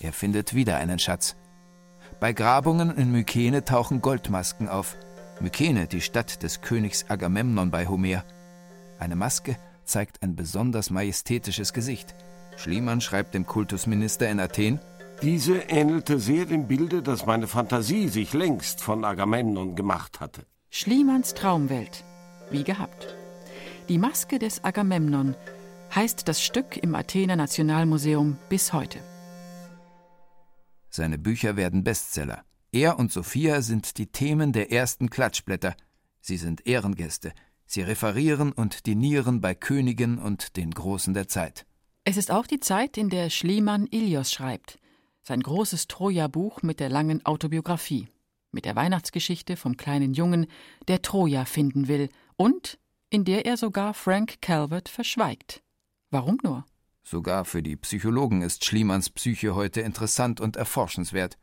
Er 0.00 0.12
findet 0.12 0.54
wieder 0.54 0.76
einen 0.76 0.98
Schatz. 0.98 1.34
Bei 2.20 2.32
Grabungen 2.32 2.96
in 2.96 3.12
Mykene 3.12 3.64
tauchen 3.64 4.02
Goldmasken 4.02 4.68
auf. 4.68 4.96
Mykene, 5.40 5.86
die 5.86 6.00
Stadt 6.00 6.42
des 6.42 6.62
Königs 6.62 7.08
Agamemnon 7.08 7.70
bei 7.70 7.86
Homer. 7.86 8.24
Eine 8.98 9.14
Maske 9.14 9.56
zeigt 9.84 10.20
ein 10.24 10.34
besonders 10.34 10.90
majestätisches 10.90 11.72
Gesicht. 11.72 12.16
Schliemann 12.56 13.00
schreibt 13.00 13.34
dem 13.34 13.46
Kultusminister 13.46 14.28
in 14.28 14.40
Athen: 14.40 14.80
Diese 15.22 15.58
ähnelte 15.68 16.18
sehr 16.18 16.44
dem 16.44 16.66
Bilde, 16.66 17.02
das 17.02 17.24
meine 17.24 17.46
Fantasie 17.46 18.08
sich 18.08 18.32
längst 18.32 18.80
von 18.80 19.04
Agamemnon 19.04 19.76
gemacht 19.76 20.18
hatte. 20.18 20.42
Schliemanns 20.70 21.34
Traumwelt. 21.34 22.02
Wie 22.50 22.64
gehabt. 22.64 23.14
Die 23.88 23.98
Maske 23.98 24.40
des 24.40 24.64
Agamemnon 24.64 25.36
heißt 25.94 26.26
das 26.26 26.42
Stück 26.42 26.76
im 26.76 26.96
Athener 26.96 27.36
Nationalmuseum 27.36 28.38
bis 28.48 28.72
heute. 28.72 28.98
Seine 30.90 31.18
Bücher 31.18 31.56
werden 31.56 31.84
Bestseller. 31.84 32.44
Er 32.72 32.98
und 32.98 33.12
Sophia 33.12 33.62
sind 33.62 33.98
die 33.98 34.06
Themen 34.06 34.52
der 34.52 34.72
ersten 34.72 35.10
Klatschblätter. 35.10 35.74
Sie 36.20 36.36
sind 36.36 36.66
Ehrengäste. 36.66 37.32
Sie 37.66 37.82
referieren 37.82 38.52
und 38.52 38.86
dinieren 38.86 39.40
bei 39.40 39.54
Königen 39.54 40.18
und 40.18 40.56
den 40.56 40.70
Großen 40.70 41.14
der 41.14 41.28
Zeit. 41.28 41.66
Es 42.04 42.16
ist 42.16 42.30
auch 42.30 42.46
die 42.46 42.60
Zeit, 42.60 42.96
in 42.96 43.10
der 43.10 43.28
Schliemann 43.28 43.86
Ilios 43.86 44.32
schreibt, 44.32 44.78
sein 45.22 45.40
großes 45.40 45.88
Troja-Buch 45.88 46.62
mit 46.62 46.80
der 46.80 46.88
langen 46.88 47.24
Autobiografie, 47.26 48.08
mit 48.50 48.64
der 48.64 48.76
Weihnachtsgeschichte 48.76 49.56
vom 49.56 49.76
kleinen 49.76 50.14
Jungen, 50.14 50.46
der 50.88 51.02
Troja 51.02 51.44
finden 51.44 51.88
will 51.88 52.08
und 52.36 52.78
in 53.10 53.24
der 53.24 53.44
er 53.44 53.58
sogar 53.58 53.92
Frank 53.92 54.40
Calvert 54.40 54.88
verschweigt. 54.88 55.62
Warum 56.10 56.38
nur? 56.42 56.64
Sogar 57.10 57.46
für 57.46 57.62
die 57.62 57.76
Psychologen 57.76 58.42
ist 58.42 58.66
Schliemanns 58.66 59.08
Psyche 59.08 59.54
heute 59.54 59.80
interessant 59.80 60.42
und 60.42 60.56
erforschenswert. 60.56 61.38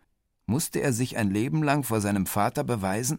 Musste 0.45 0.79
er 0.79 0.93
sich 0.93 1.17
ein 1.17 1.31
Leben 1.31 1.63
lang 1.63 1.81
vor 1.81 2.01
seinem 2.01 2.27
Vater 2.27 2.63
beweisen? 2.63 3.17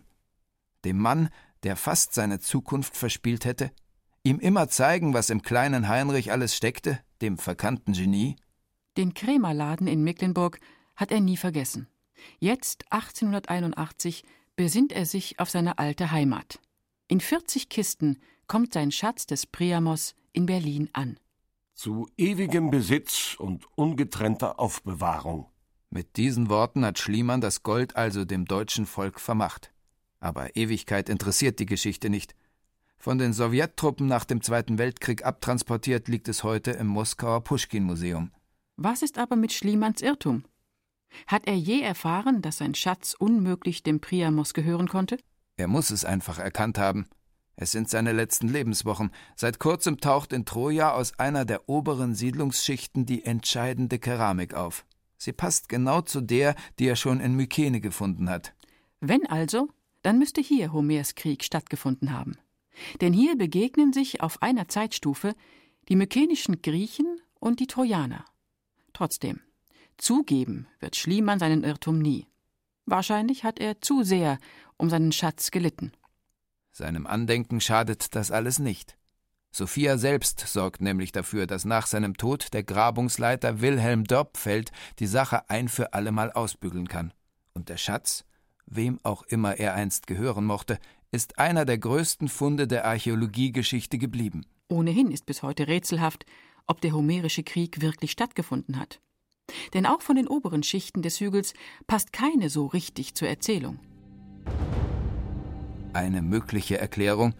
Dem 0.84 0.96
Mann, 0.96 1.28
der 1.64 1.74
fast 1.74 2.14
seine 2.14 2.38
Zukunft 2.38 2.96
verspielt 2.96 3.46
hätte? 3.46 3.72
Ihm 4.22 4.38
immer 4.38 4.68
zeigen, 4.68 5.12
was 5.12 5.28
im 5.28 5.42
kleinen 5.42 5.88
Heinrich 5.88 6.30
alles 6.30 6.54
steckte, 6.54 7.00
dem 7.20 7.36
verkannten 7.36 7.94
Genie? 7.94 8.36
Den 8.96 9.12
Krämerladen 9.12 9.88
in 9.88 10.04
Mecklenburg 10.04 10.60
hat 10.94 11.10
er 11.10 11.20
nie 11.20 11.36
vergessen. 11.36 11.88
Jetzt, 12.38 12.84
1881, 12.92 14.22
besinnt 14.54 14.92
er 14.92 15.04
sich 15.04 15.40
auf 15.40 15.50
seine 15.50 15.80
alte 15.80 16.12
Heimat. 16.12 16.60
In 17.08 17.18
40 17.18 17.68
Kisten 17.70 18.20
kommt 18.46 18.72
sein 18.72 18.92
Schatz 18.92 19.26
des 19.26 19.46
Priamos 19.46 20.14
in 20.32 20.46
Berlin 20.46 20.90
an. 20.92 21.18
Zu 21.76 22.08
ewigem 22.16 22.70
Besitz 22.70 23.36
und 23.38 23.66
ungetrennter 23.76 24.58
Aufbewahrung. 24.58 25.46
Mit 25.90 26.16
diesen 26.16 26.48
Worten 26.48 26.84
hat 26.84 26.98
Schliemann 26.98 27.40
das 27.40 27.62
Gold 27.62 27.96
also 27.96 28.24
dem 28.24 28.46
deutschen 28.46 28.86
Volk 28.86 29.20
vermacht. 29.20 29.72
Aber 30.18 30.56
Ewigkeit 30.56 31.08
interessiert 31.08 31.58
die 31.58 31.66
Geschichte 31.66 32.08
nicht. 32.08 32.34
Von 32.98 33.18
den 33.18 33.34
Sowjettruppen 33.34 34.06
nach 34.06 34.24
dem 34.24 34.42
Zweiten 34.42 34.78
Weltkrieg 34.78 35.24
abtransportiert 35.24 36.08
liegt 36.08 36.28
es 36.28 36.42
heute 36.42 36.72
im 36.72 36.86
Moskauer 36.86 37.44
Puschkin-Museum. 37.44 38.32
Was 38.76 39.02
ist 39.02 39.18
aber 39.18 39.36
mit 39.36 39.52
Schliemanns 39.52 40.00
Irrtum? 40.00 40.44
Hat 41.26 41.46
er 41.46 41.56
je 41.56 41.82
erfahren, 41.82 42.40
dass 42.40 42.56
sein 42.58 42.74
Schatz 42.74 43.14
unmöglich 43.18 43.82
dem 43.82 44.00
Priamos 44.00 44.54
gehören 44.54 44.88
konnte? 44.88 45.18
Er 45.56 45.68
muss 45.68 45.90
es 45.90 46.04
einfach 46.04 46.38
erkannt 46.38 46.78
haben. 46.78 47.06
Es 47.56 47.72
sind 47.72 47.88
seine 47.88 48.12
letzten 48.12 48.48
Lebenswochen. 48.48 49.10
Seit 49.34 49.58
kurzem 49.58 49.98
taucht 49.98 50.34
in 50.34 50.44
Troja 50.44 50.92
aus 50.92 51.18
einer 51.18 51.46
der 51.46 51.68
oberen 51.68 52.14
Siedlungsschichten 52.14 53.06
die 53.06 53.24
entscheidende 53.24 53.98
Keramik 53.98 54.54
auf. 54.54 54.84
Sie 55.16 55.32
passt 55.32 55.70
genau 55.70 56.02
zu 56.02 56.20
der, 56.20 56.54
die 56.78 56.86
er 56.86 56.96
schon 56.96 57.18
in 57.20 57.34
Mykene 57.34 57.80
gefunden 57.80 58.28
hat. 58.28 58.54
Wenn 59.00 59.26
also, 59.26 59.68
dann 60.02 60.18
müsste 60.18 60.42
hier 60.42 60.72
Homers 60.72 61.14
Krieg 61.14 61.42
stattgefunden 61.42 62.12
haben. 62.12 62.36
Denn 63.00 63.14
hier 63.14 63.36
begegnen 63.36 63.94
sich 63.94 64.20
auf 64.20 64.42
einer 64.42 64.68
Zeitstufe 64.68 65.34
die 65.88 65.96
mykenischen 65.96 66.60
Griechen 66.60 67.20
und 67.40 67.60
die 67.60 67.66
Trojaner. 67.66 68.26
Trotzdem, 68.92 69.40
zugeben 69.96 70.66
wird 70.78 70.96
Schliemann 70.96 71.38
seinen 71.38 71.64
Irrtum 71.64 71.98
nie. 71.98 72.26
Wahrscheinlich 72.84 73.44
hat 73.44 73.58
er 73.58 73.80
zu 73.80 74.02
sehr 74.02 74.38
um 74.76 74.90
seinen 74.90 75.12
Schatz 75.12 75.50
gelitten. 75.50 75.92
Seinem 76.76 77.06
Andenken 77.06 77.62
schadet 77.62 78.14
das 78.14 78.30
alles 78.30 78.58
nicht. 78.58 78.98
Sophia 79.50 79.96
selbst 79.96 80.40
sorgt 80.40 80.82
nämlich 80.82 81.10
dafür, 81.10 81.46
dass 81.46 81.64
nach 81.64 81.86
seinem 81.86 82.18
Tod 82.18 82.52
der 82.52 82.64
Grabungsleiter 82.64 83.62
Wilhelm 83.62 84.04
Dörpfeld 84.04 84.72
die 84.98 85.06
Sache 85.06 85.48
ein 85.48 85.68
für 85.68 85.94
allemal 85.94 86.32
ausbügeln 86.32 86.86
kann. 86.86 87.14
Und 87.54 87.70
der 87.70 87.78
Schatz, 87.78 88.26
wem 88.66 89.00
auch 89.04 89.22
immer 89.22 89.56
er 89.56 89.72
einst 89.72 90.06
gehören 90.06 90.44
mochte, 90.44 90.78
ist 91.12 91.38
einer 91.38 91.64
der 91.64 91.78
größten 91.78 92.28
Funde 92.28 92.66
der 92.66 92.84
Archäologiegeschichte 92.84 93.96
geblieben. 93.96 94.44
Ohnehin 94.68 95.10
ist 95.10 95.24
bis 95.24 95.42
heute 95.42 95.68
rätselhaft, 95.68 96.26
ob 96.66 96.82
der 96.82 96.92
Homerische 96.92 97.42
Krieg 97.42 97.80
wirklich 97.80 98.10
stattgefunden 98.10 98.78
hat. 98.78 99.00
Denn 99.72 99.86
auch 99.86 100.02
von 100.02 100.16
den 100.16 100.28
oberen 100.28 100.62
Schichten 100.62 101.00
des 101.00 101.20
Hügels 101.20 101.54
passt 101.86 102.12
keine 102.12 102.50
so 102.50 102.66
richtig 102.66 103.14
zur 103.14 103.28
Erzählung. 103.28 103.80
Eine 105.96 106.20
mögliche 106.20 106.78
Erklärung 106.78 107.32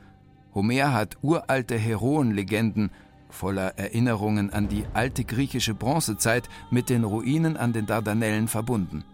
Homer 0.54 0.94
hat 0.94 1.18
uralte 1.20 1.76
Heroenlegenden 1.76 2.90
voller 3.28 3.76
Erinnerungen 3.76 4.50
an 4.50 4.66
die 4.66 4.86
alte 4.94 5.24
griechische 5.24 5.74
Bronzezeit 5.74 6.48
mit 6.70 6.88
den 6.88 7.04
Ruinen 7.04 7.58
an 7.58 7.74
den 7.74 7.84
Dardanellen 7.84 8.48
verbunden. 8.48 9.04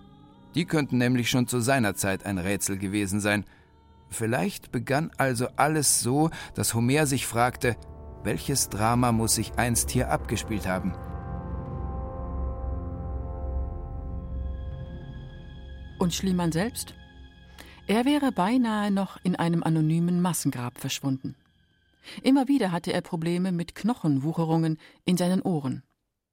Die 0.55 0.65
könnten 0.65 0.97
nämlich 0.97 1.29
schon 1.29 1.49
zu 1.49 1.59
seiner 1.59 1.97
Zeit 1.97 2.25
ein 2.25 2.39
Rätsel 2.39 2.79
gewesen 2.79 3.19
sein. 3.19 3.45
Vielleicht 4.11 4.71
begann 4.71 5.11
also 5.19 5.49
alles 5.57 5.99
so, 5.99 6.31
dass 6.55 6.75
Homer 6.75 7.07
sich 7.07 7.27
fragte, 7.27 7.75
welches 8.23 8.69
Drama 8.69 9.11
muss 9.11 9.35
sich 9.35 9.55
einst 9.57 9.91
hier 9.91 10.13
abgespielt 10.13 10.69
haben? 10.69 10.95
Und 15.99 16.15
Schliemann 16.15 16.53
selbst? 16.53 16.95
Er 17.87 18.05
wäre 18.05 18.33
beinahe 18.33 18.91
noch 18.91 19.19
in 19.25 19.37
einem 19.37 19.63
anonymen 19.63 20.21
Massengrab 20.21 20.79
verschwunden. 20.79 21.35
Immer 22.23 22.49
wieder 22.49 22.73
hatte 22.73 22.93
er 22.93 23.01
Probleme 23.01 23.53
mit 23.53 23.75
Knochenwucherungen 23.75 24.79
in 25.05 25.17
seinen 25.17 25.43
Ohren. 25.43 25.83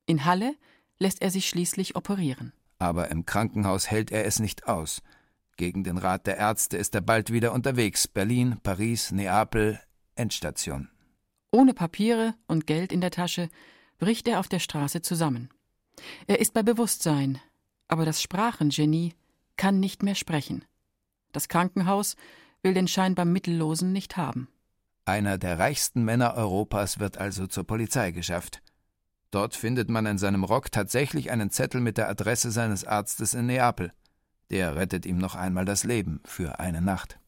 In 0.05 0.25
Halle 0.25 0.55
lässt 0.99 1.21
er 1.21 1.31
sich 1.31 1.47
schließlich 1.49 1.95
operieren. 1.95 2.53
Aber 2.77 3.09
im 3.11 3.25
Krankenhaus 3.25 3.89
hält 3.89 4.11
er 4.11 4.25
es 4.25 4.39
nicht 4.39 4.67
aus. 4.67 5.01
Gegen 5.57 5.83
den 5.83 5.97
Rat 5.97 6.27
der 6.27 6.37
Ärzte 6.37 6.77
ist 6.77 6.95
er 6.95 7.01
bald 7.01 7.31
wieder 7.33 7.51
unterwegs. 7.51 8.07
Berlin, 8.07 8.57
Paris, 8.63 9.11
Neapel, 9.11 9.79
Endstation. 10.15 10.89
Ohne 11.51 11.73
Papiere 11.73 12.35
und 12.47 12.67
Geld 12.67 12.91
in 12.91 13.01
der 13.01 13.11
Tasche 13.11 13.49
bricht 13.97 14.27
er 14.27 14.39
auf 14.39 14.47
der 14.47 14.59
Straße 14.59 15.01
zusammen. 15.01 15.49
Er 16.27 16.39
ist 16.39 16.53
bei 16.53 16.63
Bewusstsein, 16.63 17.39
aber 17.87 18.05
das 18.05 18.21
Sprachengenie 18.21 19.13
kann 19.57 19.79
nicht 19.79 20.03
mehr 20.03 20.15
sprechen. 20.15 20.63
Das 21.31 21.47
Krankenhaus 21.47 22.15
will 22.61 22.73
den 22.73 22.87
scheinbar 22.87 23.25
Mittellosen 23.25 23.91
nicht 23.91 24.17
haben. 24.17 24.49
Einer 25.05 25.37
der 25.37 25.57
reichsten 25.57 26.03
Männer 26.03 26.35
Europas 26.35 26.99
wird 26.99 27.17
also 27.17 27.47
zur 27.47 27.65
Polizei 27.65 28.11
geschafft. 28.11 28.61
Dort 29.31 29.55
findet 29.55 29.89
man 29.89 30.05
in 30.05 30.17
seinem 30.17 30.43
Rock 30.43 30.71
tatsächlich 30.71 31.31
einen 31.31 31.51
Zettel 31.51 31.81
mit 31.81 31.97
der 31.97 32.09
Adresse 32.09 32.51
seines 32.51 32.85
Arztes 32.85 33.33
in 33.33 33.45
Neapel. 33.45 33.91
Der 34.49 34.75
rettet 34.75 35.05
ihm 35.05 35.17
noch 35.17 35.35
einmal 35.35 35.65
das 35.65 35.83
Leben 35.83 36.21
für 36.25 36.59
eine 36.59 36.81
Nacht. 36.81 37.19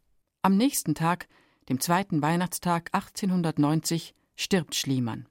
Am 0.42 0.58
nächsten 0.58 0.96
Tag, 0.96 1.28
dem 1.70 1.80
zweiten 1.80 2.22
Weihnachtstag 2.22 2.90
1890, 2.94 4.16
stirbt 4.36 4.76
Schliemann. 4.76 5.28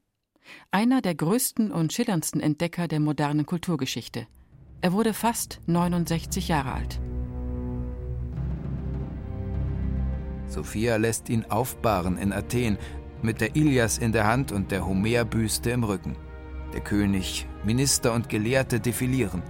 Einer 0.70 1.02
der 1.02 1.14
größten 1.14 1.72
und 1.72 1.92
schillerndsten 1.92 2.40
Entdecker 2.40 2.88
der 2.88 3.00
modernen 3.00 3.46
Kulturgeschichte. 3.46 4.26
Er 4.80 4.92
wurde 4.92 5.12
fast 5.12 5.60
69 5.66 6.48
Jahre 6.48 6.72
alt. 6.72 7.00
Sophia 10.50 10.96
lässt 10.96 11.28
ihn 11.28 11.44
aufbahren 11.48 12.18
in 12.18 12.32
Athen, 12.32 12.76
mit 13.22 13.40
der 13.40 13.54
Ilias 13.54 13.98
in 13.98 14.12
der 14.12 14.26
Hand 14.26 14.50
und 14.50 14.70
der 14.70 14.86
Homerbüste 14.86 15.70
im 15.70 15.84
Rücken. 15.84 16.16
Der 16.72 16.80
König, 16.80 17.46
Minister 17.64 18.12
und 18.14 18.28
Gelehrte 18.28 18.80
defilieren. 18.80 19.42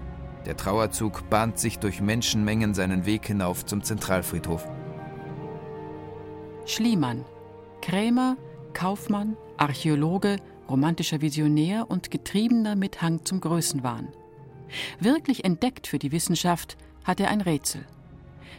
Der 0.47 0.57
Trauerzug 0.57 1.29
bahnt 1.31 1.59
sich 1.59 1.79
durch 1.79 2.01
Menschenmengen 2.01 2.75
seinen 2.75 3.07
Weg 3.07 3.27
hinauf 3.27 3.65
zum 3.65 3.83
Zentralfriedhof. 3.83 4.67
Schliemann, 6.67 7.25
Krämer, 7.81 8.37
Kaufmann, 8.73 9.37
Archäologe, 9.57 10.37
romantischer 10.69 11.21
Visionär 11.21 11.87
und 11.89 12.11
Getriebener 12.11 12.77
mit 12.77 13.03
Hang 13.03 13.25
zum 13.25 13.41
Größenwahn. 13.41 14.09
Wirklich 15.01 15.45
entdeckt 15.45 15.87
für 15.87 15.99
die 15.99 16.13
Wissenschaft 16.13 16.77
hat 17.05 17.21
er 17.21 17.29
ein 17.29 17.41
Rätsel. 17.41 17.87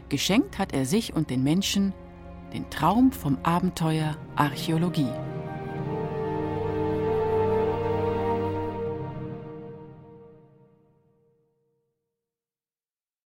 Geschenkt 0.10 0.60
hat 0.60 0.74
er 0.74 0.86
sich 0.86 1.16
und 1.16 1.30
den 1.30 1.44
Menschen 1.44 1.94
den 2.54 2.70
Traum 2.70 3.12
vom 3.12 3.38
Abenteuer 3.44 4.16
Archäologie. 4.36 5.31